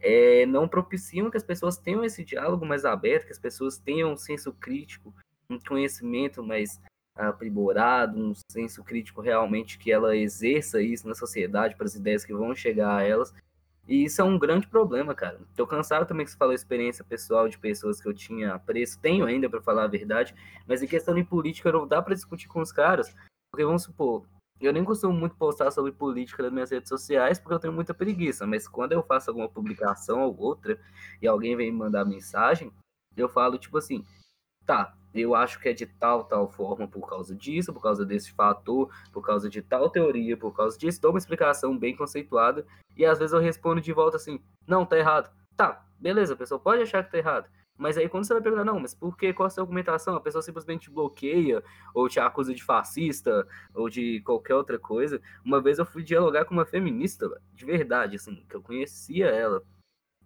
[0.00, 4.12] é, não propiciam que as pessoas tenham esse diálogo mais aberto, que as pessoas tenham
[4.12, 5.14] um senso crítico,
[5.48, 6.80] um conhecimento mais
[7.14, 12.34] aprimorado, um senso crítico realmente que ela exerça isso na sociedade para as ideias que
[12.34, 13.32] vão chegar a elas.
[13.88, 15.40] E isso é um grande problema, cara.
[15.54, 19.24] Tô cansado também que você falou experiência pessoal de pessoas que eu tinha apreço, tenho
[19.24, 20.34] ainda para falar a verdade,
[20.66, 23.14] mas em questão de política não dá para discutir com os caras,
[23.50, 24.24] porque vamos supor,
[24.60, 27.92] eu nem costumo muito postar sobre política nas minhas redes sociais porque eu tenho muita
[27.92, 30.80] preguiça, mas quando eu faço alguma publicação ou outra
[31.20, 32.72] e alguém vem me mandar mensagem,
[33.16, 34.04] eu falo tipo assim:
[34.64, 38.32] tá, eu acho que é de tal, tal forma por causa disso, por causa desse
[38.32, 42.66] fator, por causa de tal teoria, por causa disso, dou uma explicação bem conceituada,
[42.96, 45.30] e às vezes eu respondo de volta assim, não, tá errado.
[45.56, 47.48] Tá, beleza, a pessoa pode achar que tá errado.
[47.78, 49.32] Mas aí quando você vai perguntar, não, mas por que?
[49.32, 50.16] Qual a sua argumentação?
[50.16, 51.62] A pessoa simplesmente bloqueia,
[51.94, 55.20] ou te acusa de fascista, ou de qualquer outra coisa.
[55.44, 59.62] Uma vez eu fui dialogar com uma feminista, de verdade, assim, que eu conhecia ela.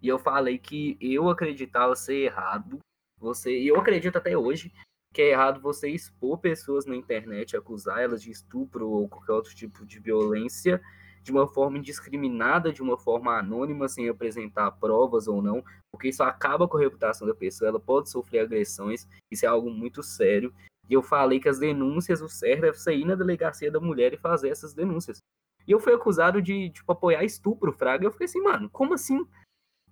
[0.00, 2.78] E eu falei que eu acreditava ser errado
[3.20, 4.72] você, e eu acredito até hoje
[5.12, 9.54] que é errado você expor pessoas na internet, acusar elas de estupro ou qualquer outro
[9.54, 10.80] tipo de violência
[11.22, 16.22] de uma forma indiscriminada, de uma forma anônima, sem apresentar provas ou não, porque isso
[16.22, 20.54] acaba com a reputação da pessoa, ela pode sofrer agressões, isso é algo muito sério.
[20.88, 24.14] E eu falei que as denúncias, o certo é você ir na delegacia da mulher
[24.14, 25.18] e fazer essas denúncias.
[25.68, 28.04] E eu fui acusado de, tipo, apoiar estupro, Fraga.
[28.04, 29.24] Eu fiquei assim, mano, como assim?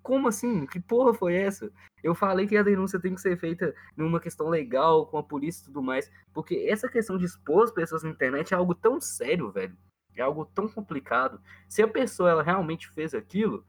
[0.08, 0.64] Como assim?
[0.64, 1.70] Que porra foi essa?
[2.02, 5.60] Eu falei que a denúncia tem que ser feita numa questão legal, com a polícia
[5.60, 8.98] e tudo mais, porque essa questão de expor as pessoas na internet é algo tão
[9.02, 9.76] sério, velho.
[10.16, 11.38] É algo tão complicado.
[11.68, 13.62] Se a pessoa ela realmente fez aquilo,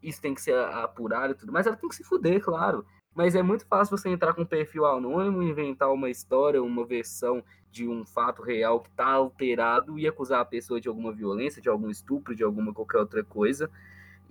[0.00, 2.86] isso tem que ser apurado e tudo mais, ela tem que se fuder, claro.
[3.12, 7.42] Mas é muito fácil você entrar com um perfil anônimo, inventar uma história, uma versão
[7.72, 11.68] de um fato real que está alterado e acusar a pessoa de alguma violência, de
[11.68, 13.68] algum estupro, de alguma qualquer outra coisa.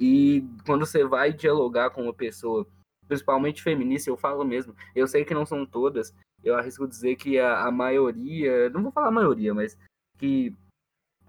[0.02, 2.66] E quando você vai dialogar com uma pessoa,
[3.08, 6.12] principalmente feminista, eu falo mesmo, eu sei que não são todas,
[6.44, 9.78] eu arrisco dizer que a, a maioria, não vou falar a maioria, mas
[10.18, 10.56] que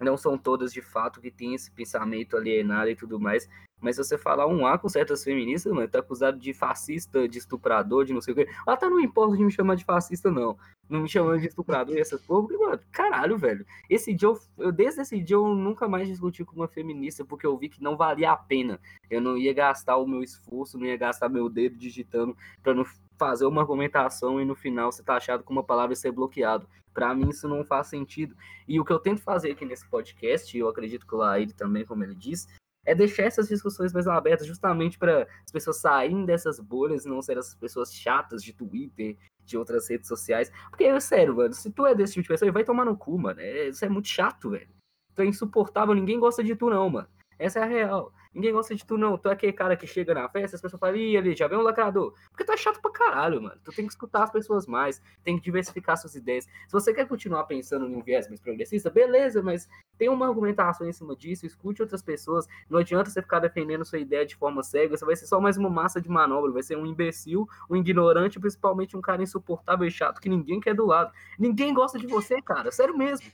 [0.00, 3.46] não são todas de fato que têm esse pensamento alienado e tudo mais.
[3.82, 7.38] Mas se você falar um A com certas feministas, mano, tá acusado de fascista, de
[7.38, 8.48] estuprador, de não sei o quê.
[8.64, 10.56] Ela tá não importa de me chamar de fascista, não.
[10.88, 13.66] Não me chamando de estuprador e essas porra, porque, mano, caralho, velho.
[13.90, 17.44] Esse dia, eu, eu, desde esse dia, eu nunca mais discuti com uma feminista, porque
[17.44, 18.80] eu vi que não valia a pena.
[19.10, 22.84] Eu não ia gastar o meu esforço, não ia gastar meu dedo digitando pra não
[23.18, 26.68] fazer uma argumentação e no final você tá achado com uma palavra ser bloqueado.
[26.92, 28.36] Para mim isso não faz sentido.
[28.68, 31.54] E o que eu tento fazer aqui nesse podcast, e eu acredito que o Laíde
[31.54, 32.46] também, como ele diz,
[32.84, 37.22] é deixar essas discussões mais abertas, justamente para as pessoas saírem dessas bolhas e não
[37.22, 40.50] serem essas pessoas chatas de Twitter, de outras redes sociais.
[40.70, 43.18] Porque, é sério, mano, se tu é desse tipo de pessoa, vai tomar no cu,
[43.18, 43.40] mano.
[43.40, 44.68] É, isso é muito chato, velho.
[45.14, 47.08] Tu é insuportável, ninguém gosta de tu, não, mano.
[47.38, 48.12] Essa é a real.
[48.34, 49.18] Ninguém gosta de tu, não.
[49.18, 51.58] Tu é aquele cara que chega na festa, as pessoas falam, ih, ali, já vem
[51.58, 52.14] um lacrador.
[52.30, 53.60] Porque tu é chato pra caralho, mano.
[53.62, 56.44] Tu tem que escutar as pessoas mais, tem que diversificar suas ideias.
[56.44, 59.68] Se você quer continuar pensando em um viés mais progressista, beleza, mas
[59.98, 62.46] tem uma argumentação em cima disso, escute outras pessoas.
[62.70, 65.56] Não adianta você ficar defendendo sua ideia de forma cega, você vai ser só mais
[65.56, 69.90] uma massa de manobra, vai ser um imbecil, um ignorante, principalmente um cara insuportável e
[69.90, 71.12] chato que ninguém quer do lado.
[71.38, 73.26] Ninguém gosta de você, cara, sério mesmo.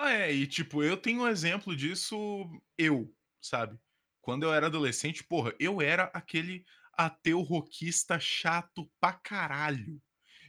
[0.00, 2.16] Ah, é, e tipo, eu tenho um exemplo disso,
[2.78, 3.12] eu,
[3.42, 3.76] sabe?
[4.22, 6.64] Quando eu era adolescente, porra, eu era aquele
[6.96, 10.00] ateu roquista chato pra caralho.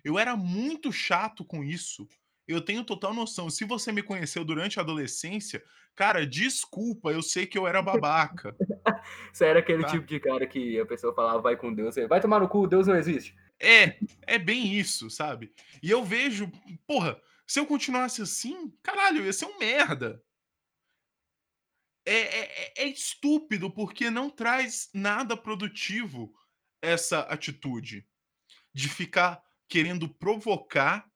[0.03, 2.07] Eu era muito chato com isso.
[2.47, 3.49] Eu tenho total noção.
[3.49, 5.63] Se você me conheceu durante a adolescência,
[5.95, 8.55] cara, desculpa, eu sei que eu era babaca.
[9.33, 9.89] você era aquele tá?
[9.89, 12.85] tipo de cara que a pessoa falava, vai com Deus, vai tomar no cu, Deus
[12.85, 13.35] não existe.
[13.59, 13.97] É,
[14.27, 15.51] é bem isso, sabe?
[15.81, 16.51] E eu vejo,
[16.85, 17.19] porra,
[17.49, 20.23] se eu continuasse assim, caralho, ia ser um merda.
[22.05, 26.31] É, é, é, é estúpido porque não traz nada produtivo
[26.79, 28.07] essa atitude
[28.71, 31.11] de ficar querendo provocar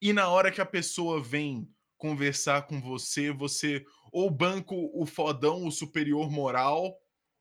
[0.00, 1.68] e na hora que a pessoa vem
[1.98, 6.96] conversar com você, você ou banco o fodão, o superior moral,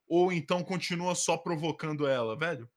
[0.07, 2.67] ou então continua só provocando ela, velho.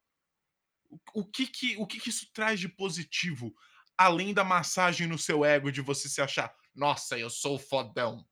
[0.91, 3.57] O, o que que o que que isso traz de positivo?
[3.99, 8.25] Além da massagem no seu ego de você se achar, nossa, eu sou fodão.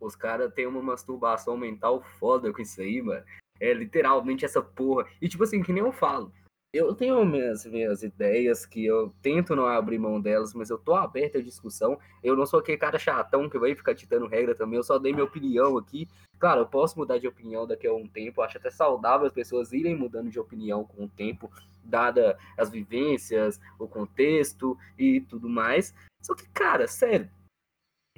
[0.00, 3.24] Os caras têm uma masturbação mental foda com isso aí, mano.
[3.60, 5.08] É literalmente essa porra.
[5.20, 6.32] E tipo assim, que nem eu falo.
[6.74, 10.96] Eu tenho minhas, minhas ideias que eu tento não abrir mão delas, mas eu tô
[10.96, 11.96] aberto à discussão.
[12.20, 14.76] Eu não sou aquele cara chatão que vai ficar ditando regra também.
[14.76, 16.08] Eu só dei minha opinião aqui.
[16.36, 18.40] Claro, eu posso mudar de opinião daqui a um tempo.
[18.40, 21.48] Eu acho até saudável as pessoas irem mudando de opinião com o tempo,
[21.84, 25.94] dada as vivências, o contexto e tudo mais.
[26.20, 27.30] Só que, cara, sério,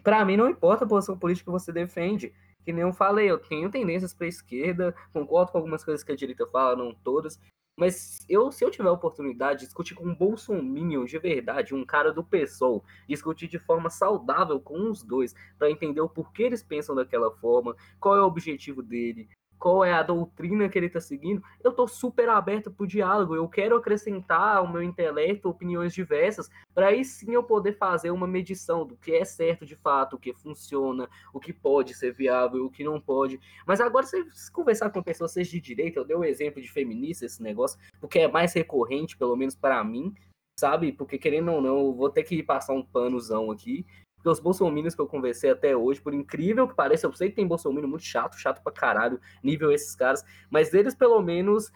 [0.02, 2.32] para mim não importa a posição política que você defende.
[2.64, 6.16] Que nem eu falei, eu tenho tendências para esquerda, concordo com algumas coisas que a
[6.16, 7.38] direita fala, não todas,
[7.76, 11.84] mas eu, se eu tiver a oportunidade de discutir com um bolsominion de verdade, um
[11.84, 16.62] cara do PSOL, discutir de forma saudável com os dois, para entender o porquê eles
[16.62, 19.28] pensam daquela forma, qual é o objetivo dele,
[19.58, 23.34] qual é a doutrina que ele está seguindo, eu estou super aberto para o diálogo.
[23.34, 28.26] Eu quero acrescentar ao meu intelecto opiniões diversas, para aí sim eu poder fazer uma
[28.26, 32.64] medição do que é certo de fato, o que funciona, o que pode ser viável,
[32.64, 33.40] o que não pode.
[33.66, 36.60] Mas agora, se você conversar com pessoas seja de direita, eu dei o um exemplo
[36.60, 40.14] de feminista esse negócio, porque é mais recorrente, pelo menos para mim,
[40.58, 40.92] sabe?
[40.92, 43.86] Porque querendo ou não, eu vou ter que passar um panozão aqui.
[44.26, 47.36] Porque os bolsominions que eu conversei até hoje, por incrível que pareça, eu sei que
[47.36, 51.70] tem bolsominion muito chato, chato pra caralho, nível esses caras, mas eles pelo menos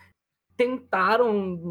[0.56, 1.30] tentaram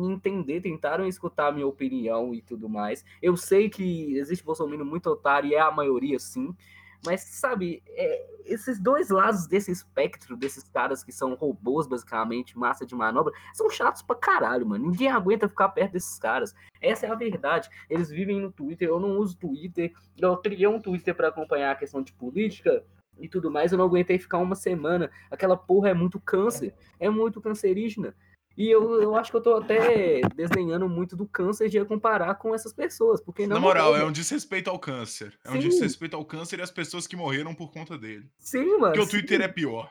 [0.09, 3.03] entender, tentaram escutar a minha opinião e tudo mais.
[3.21, 6.55] Eu sei que existe bolsominion muito otário e é a maioria sim,
[7.05, 12.85] mas, sabe, é, esses dois lados desse espectro, desses caras que são robôs, basicamente, massa
[12.85, 14.85] de manobra, são chatos pra caralho, mano.
[14.89, 16.53] Ninguém aguenta ficar perto desses caras.
[16.81, 17.69] Essa é a verdade.
[17.89, 19.93] Eles vivem no Twitter, eu não uso Twitter.
[20.17, 22.83] Eu criei um Twitter para acompanhar a questão de política
[23.17, 23.71] e tudo mais.
[23.71, 25.09] Eu não aguentei ficar uma semana.
[25.29, 26.73] Aquela porra é muito câncer.
[26.99, 28.13] É muito cancerígena.
[28.59, 32.53] E eu, eu acho que eu tô até desenhando muito do câncer de comparar com
[32.53, 33.21] essas pessoas.
[33.21, 35.39] Porque não Na moral, é um desrespeito ao câncer.
[35.45, 35.55] É Sim.
[35.55, 38.29] um desrespeito ao câncer e às pessoas que morreram por conta dele.
[38.37, 38.93] Sim, mano.
[38.93, 39.89] Porque o Twitter é pior.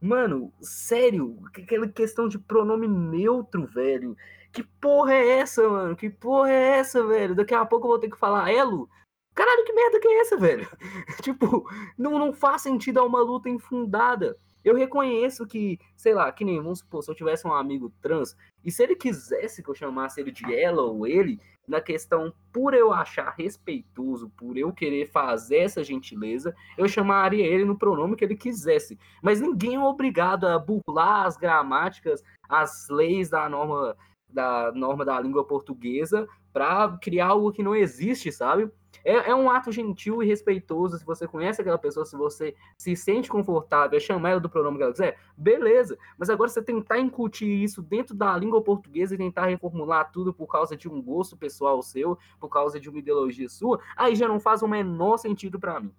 [0.00, 4.16] Mano, sério, aquela questão de pronome neutro, velho.
[4.52, 5.96] Que porra é essa, mano?
[5.96, 7.34] Que porra é essa, velho?
[7.34, 8.88] Daqui a pouco eu vou ter que falar elo.
[9.34, 10.68] Caralho, que merda que é essa, velho?
[11.20, 11.68] tipo,
[11.98, 14.38] não, não faz sentido a uma luta infundada.
[14.64, 18.36] Eu reconheço que, sei lá, que nem, vamos supor, se eu tivesse um amigo trans,
[18.64, 22.74] e se ele quisesse que eu chamasse ele de ela ou ele, na questão por
[22.74, 28.24] eu achar respeitoso, por eu querer fazer essa gentileza, eu chamaria ele no pronome que
[28.24, 28.98] ele quisesse.
[29.22, 33.96] Mas ninguém é obrigado a burlar as gramáticas, as leis da norma
[34.28, 38.70] da norma da língua portuguesa para criar algo que não existe, sabe?
[39.04, 40.98] É, é, um ato gentil e respeitoso.
[40.98, 44.76] Se você conhece aquela pessoa, se você se sente confortável, é chamar ela do pronome
[44.76, 45.96] que ela quiser, beleza.
[46.18, 50.46] Mas agora você tentar incutir isso dentro da língua portuguesa e tentar reformular tudo por
[50.46, 54.40] causa de um gosto pessoal seu, por causa de uma ideologia sua, aí já não
[54.40, 55.94] faz o menor sentido para mim.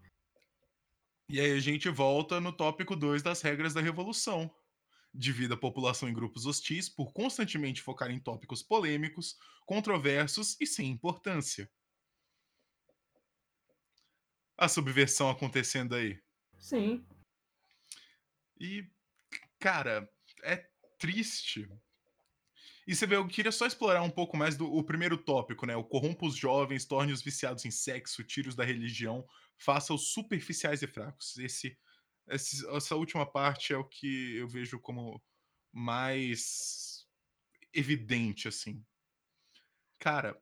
[1.30, 4.50] E aí a gente volta no tópico 2 das regras da revolução.
[5.14, 10.88] Divida a população em grupos hostis por constantemente focar em tópicos polêmicos, controversos e sem
[10.88, 11.70] importância
[14.60, 16.22] a subversão acontecendo aí.
[16.58, 17.06] Sim.
[18.60, 18.86] E,
[19.58, 20.08] cara,
[20.44, 20.68] é
[21.00, 21.70] triste.
[22.86, 25.78] E você vê, eu queria só explorar um pouco mais do o primeiro tópico, né?
[25.78, 29.26] O corrompa os jovens, torne os viciados em sexo, tire-os da religião,
[29.58, 31.38] faça-os superficiais e fracos.
[31.38, 31.78] Esse,
[32.30, 35.22] essa última parte é o que eu vejo como
[35.72, 37.06] mais
[37.74, 38.84] evidente, assim.
[40.00, 40.40] Cara,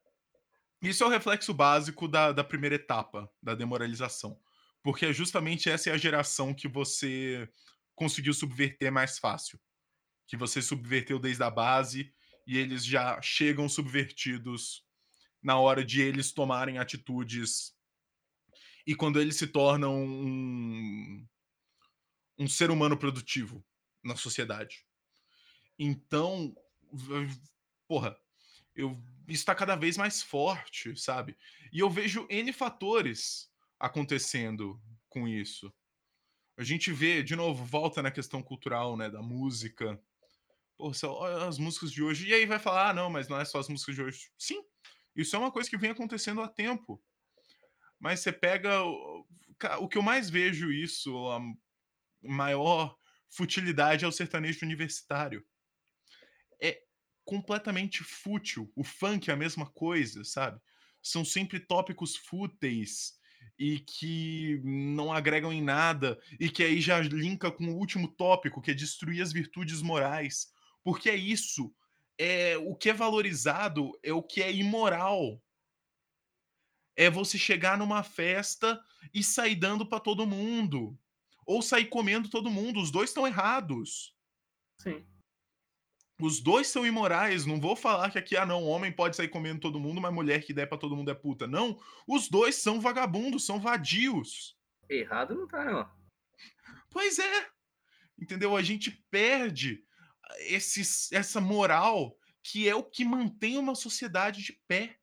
[0.82, 4.40] isso é o reflexo básico da, da primeira etapa da demoralização.
[4.84, 7.50] Porque é justamente essa é a geração que você
[7.96, 9.60] conseguiu subverter mais fácil.
[10.28, 12.14] Que você subverteu desde a base
[12.46, 14.86] e eles já chegam subvertidos
[15.42, 17.74] na hora de eles tomarem atitudes.
[18.86, 21.28] E quando eles se tornam um,
[22.38, 23.66] um ser humano produtivo
[24.04, 24.86] na sociedade.
[25.78, 26.56] Então,
[27.88, 28.18] porra,
[28.76, 31.38] eu está cada vez mais forte, sabe?
[31.72, 35.74] E eu vejo N fatores acontecendo com isso.
[36.58, 40.02] A gente vê, de novo, volta na questão cultural, né, da música.
[40.78, 40.92] Pô,
[41.48, 42.28] as músicas de hoje.
[42.28, 44.32] E aí vai falar, ah, não, mas não é só as músicas de hoje.
[44.38, 44.64] Sim,
[45.16, 47.04] isso é uma coisa que vem acontecendo há tempo.
[48.00, 48.84] Mas você pega.
[49.80, 51.12] O que eu mais vejo isso,
[52.22, 52.98] maior
[53.30, 55.46] futilidade é o sertanejo universitário.
[56.62, 56.82] É
[57.26, 58.72] completamente fútil.
[58.76, 60.60] O funk é a mesma coisa, sabe?
[61.02, 63.18] São sempre tópicos fúteis
[63.60, 68.62] e que não agregam em nada e que aí já linka com o último tópico,
[68.62, 70.48] que é destruir as virtudes morais.
[70.84, 71.74] Porque é isso.
[72.18, 75.42] É o que é valorizado é o que é imoral.
[76.96, 78.82] É você chegar numa festa
[79.14, 80.98] e sair dando para todo mundo,
[81.48, 82.80] ou sair comendo todo mundo.
[82.80, 84.14] Os dois estão errados.
[84.80, 85.04] Sim.
[86.20, 87.46] Os dois são imorais.
[87.46, 90.44] Não vou falar que aqui, ah, não, homem pode sair comendo todo mundo, mas mulher
[90.44, 91.48] que der pra todo mundo é puta.
[91.48, 91.80] Não.
[92.06, 94.58] Os dois são vagabundos, são vadios.
[94.90, 95.90] Errado não tá, não.
[96.92, 97.50] Pois é.
[98.20, 98.58] Entendeu?
[98.58, 99.84] A gente perde
[100.40, 104.98] esse, essa moral que é o que mantém uma sociedade de pé.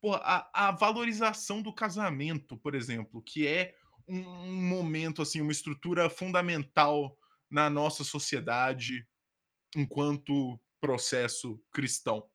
[0.00, 3.74] Pô, a, a valorização do casamento, por exemplo, que é
[4.06, 7.16] um, um momento, assim, uma estrutura fundamental
[7.50, 9.06] na nossa sociedade
[9.76, 12.28] enquanto processo cristão.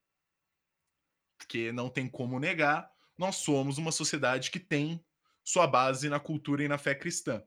[1.38, 5.04] Porque não tem como negar, nós somos uma sociedade que tem
[5.44, 7.44] sua base na cultura e na fé cristã.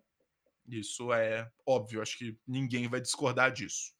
[0.66, 3.92] Isso é óbvio, acho que ninguém vai discordar disso.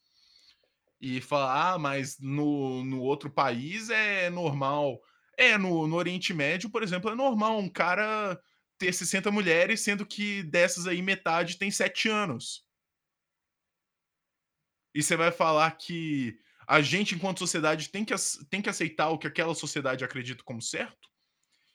[1.01, 5.01] E falar, ah, mas no, no outro país é normal.
[5.36, 8.40] É, no, no Oriente Médio, por exemplo, é normal um cara
[8.83, 12.67] ter 60 mulheres, sendo que dessas aí metade tem 7 anos.
[14.93, 16.37] E você vai falar que
[16.67, 18.13] a gente, enquanto sociedade, tem que,
[18.51, 21.09] tem que aceitar o que aquela sociedade acredita como certo?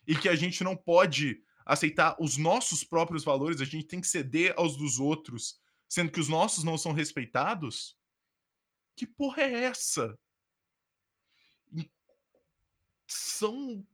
[0.06, 4.08] E que a gente não pode aceitar os nossos próprios valores, a gente tem que
[4.08, 7.98] ceder aos dos outros, sendo que os nossos não são respeitados?
[8.98, 10.18] Que porra é essa?
[13.08, 13.86] São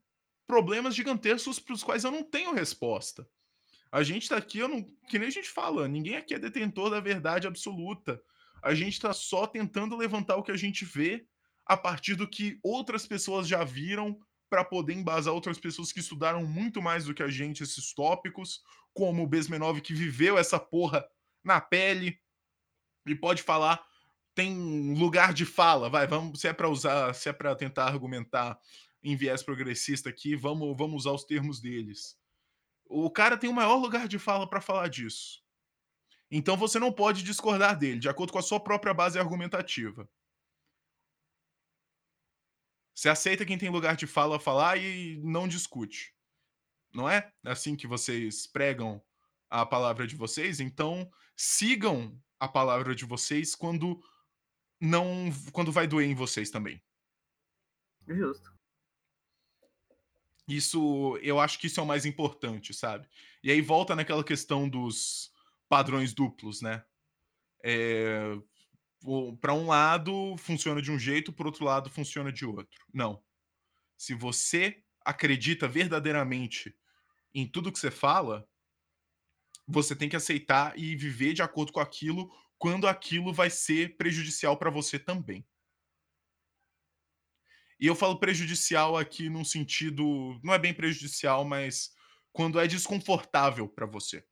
[0.48, 3.28] problemas gigantescos para os quais eu não tenho resposta.
[3.92, 6.90] A gente tá aqui, eu não, que nem a gente fala, ninguém aqui é detentor
[6.90, 8.22] da verdade absoluta.
[8.62, 11.26] A gente está só tentando levantar o que a gente vê
[11.66, 16.46] a partir do que outras pessoas já viram para poder embasar outras pessoas que estudaram
[16.46, 18.62] muito mais do que a gente esses tópicos,
[18.94, 21.06] como o Besmenov que viveu essa porra
[21.44, 22.20] na pele
[23.06, 23.84] e pode falar,
[24.36, 28.60] tem lugar de fala, vai, vamos, se é para usar, se é para tentar argumentar
[29.04, 32.18] em viés progressista aqui, vamos, vamos usar os termos deles.
[32.86, 35.44] O cara tem o maior lugar de fala para falar disso.
[36.32, 40.10] Então você não pode discordar dele, de acordo com a sua própria base argumentativa.
[42.96, 46.16] Você aceita quem tem lugar de fala falar e não discute.
[46.94, 47.32] Não é?
[47.44, 49.04] assim que vocês pregam
[49.50, 50.60] a palavra de vocês?
[50.60, 54.00] Então, sigam a palavra de vocês quando
[54.80, 56.82] não quando vai doer em vocês também.
[58.08, 58.54] Justo.
[60.48, 63.08] Isso, eu acho que isso é o mais importante, sabe?
[63.44, 65.32] E aí volta naquela questão dos
[65.70, 66.84] padrões duplos, né?
[67.64, 68.36] É,
[69.40, 72.86] para um lado funciona de um jeito, por outro lado funciona de outro.
[72.94, 73.24] Não.
[73.98, 76.76] Se você acredita verdadeiramente
[77.34, 78.48] em tudo que você fala,
[79.68, 84.58] você tem que aceitar e viver de acordo com aquilo quando aquilo vai ser prejudicial
[84.58, 85.46] para você também.
[87.80, 91.92] E eu falo prejudicial aqui num sentido, não é bem prejudicial, mas
[92.32, 94.26] quando é desconfortável para você.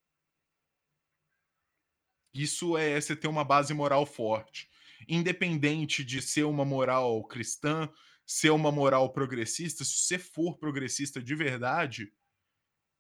[2.34, 4.70] Isso é você ter uma base moral forte.
[5.08, 7.92] Independente de ser uma moral cristã,
[8.26, 12.14] ser uma moral progressista, se você for progressista de verdade,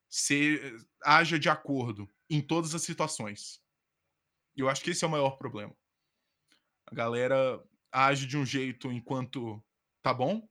[0.10, 3.64] você haja de acordo em todas as situações.
[4.56, 5.74] Eu acho que esse é o maior problema.
[6.86, 9.64] A galera age de um jeito enquanto
[10.02, 10.48] tá bom,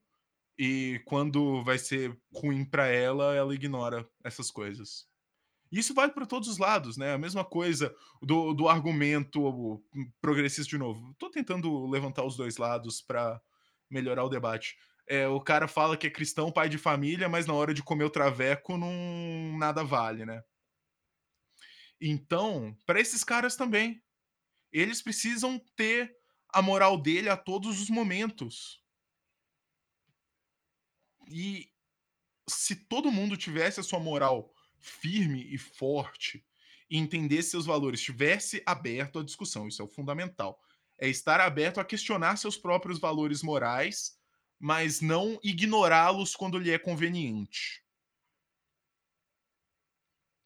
[0.58, 5.08] e quando vai ser ruim para ela, ela ignora essas coisas.
[5.72, 7.12] Isso vale para todos os lados, né?
[7.14, 9.82] A mesma coisa do, do argumento
[10.20, 11.12] progressista de novo.
[11.12, 13.40] Estou tentando levantar os dois lados para
[13.88, 14.76] melhorar o debate.
[15.08, 18.04] É, o cara fala que é cristão, pai de família, mas na hora de comer
[18.04, 20.42] o traveco não nada vale, né?
[22.00, 24.02] Então, para esses caras também,
[24.72, 26.12] eles precisam ter
[26.52, 28.82] a moral dele a todos os momentos.
[31.30, 31.70] E
[32.48, 36.44] se todo mundo tivesse a sua moral firme e forte
[36.90, 40.60] e entendesse seus valores, estivesse aberto à discussão, isso é o fundamental.
[40.98, 44.18] É estar aberto a questionar seus próprios valores morais,
[44.58, 47.82] mas não ignorá-los quando lhe é conveniente.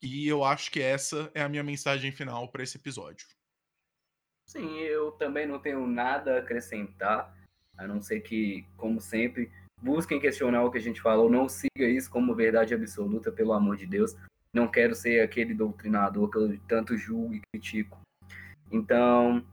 [0.02, 3.27] E eu acho que essa é a minha mensagem final para esse episódio.
[4.47, 7.35] Sim, eu também não tenho nada a acrescentar,
[7.78, 9.51] a não ser que, como sempre,
[9.82, 13.76] busquem questionar o que a gente falou, não siga isso como verdade absoluta, pelo amor
[13.76, 14.16] de Deus.
[14.52, 18.01] Não quero ser aquele doutrinador que eu tanto julgo e critico.
[18.70, 19.44] Então,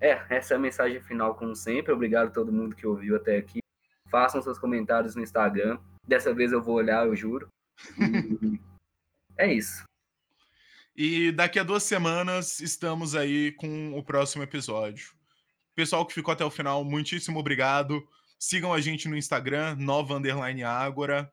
[0.00, 1.92] é, essa é a mensagem final, como sempre.
[1.92, 3.60] Obrigado a todo mundo que ouviu até aqui.
[4.10, 5.78] Façam seus comentários no Instagram.
[6.06, 7.48] Dessa vez eu vou olhar, eu juro.
[9.40, 9.84] É isso.
[10.96, 15.12] E daqui a duas semanas estamos aí com o próximo episódio.
[15.76, 18.04] Pessoal que ficou até o final, muitíssimo obrigado.
[18.38, 21.32] Sigam a gente no Instagram, nova underline Ágora.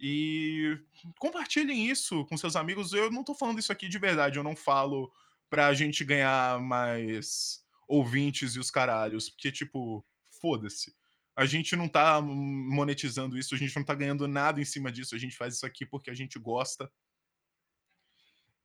[0.00, 0.76] E
[1.18, 2.92] compartilhem isso com seus amigos.
[2.92, 5.12] Eu não tô falando isso aqui de verdade, eu não falo
[5.48, 10.04] pra gente ganhar mais ouvintes e os caralhos, porque, tipo,
[10.40, 10.92] foda-se.
[11.36, 15.14] A gente não tá monetizando isso, a gente não tá ganhando nada em cima disso,
[15.14, 16.90] a gente faz isso aqui porque a gente gosta.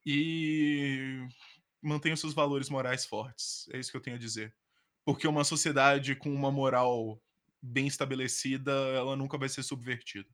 [0.04, 1.26] E
[1.80, 3.68] mantenha seus valores morais fortes.
[3.72, 4.54] É isso que eu tenho a dizer.
[5.04, 7.22] Porque uma sociedade com uma moral
[7.62, 10.28] bem estabelecida, ela nunca vai ser subvertida.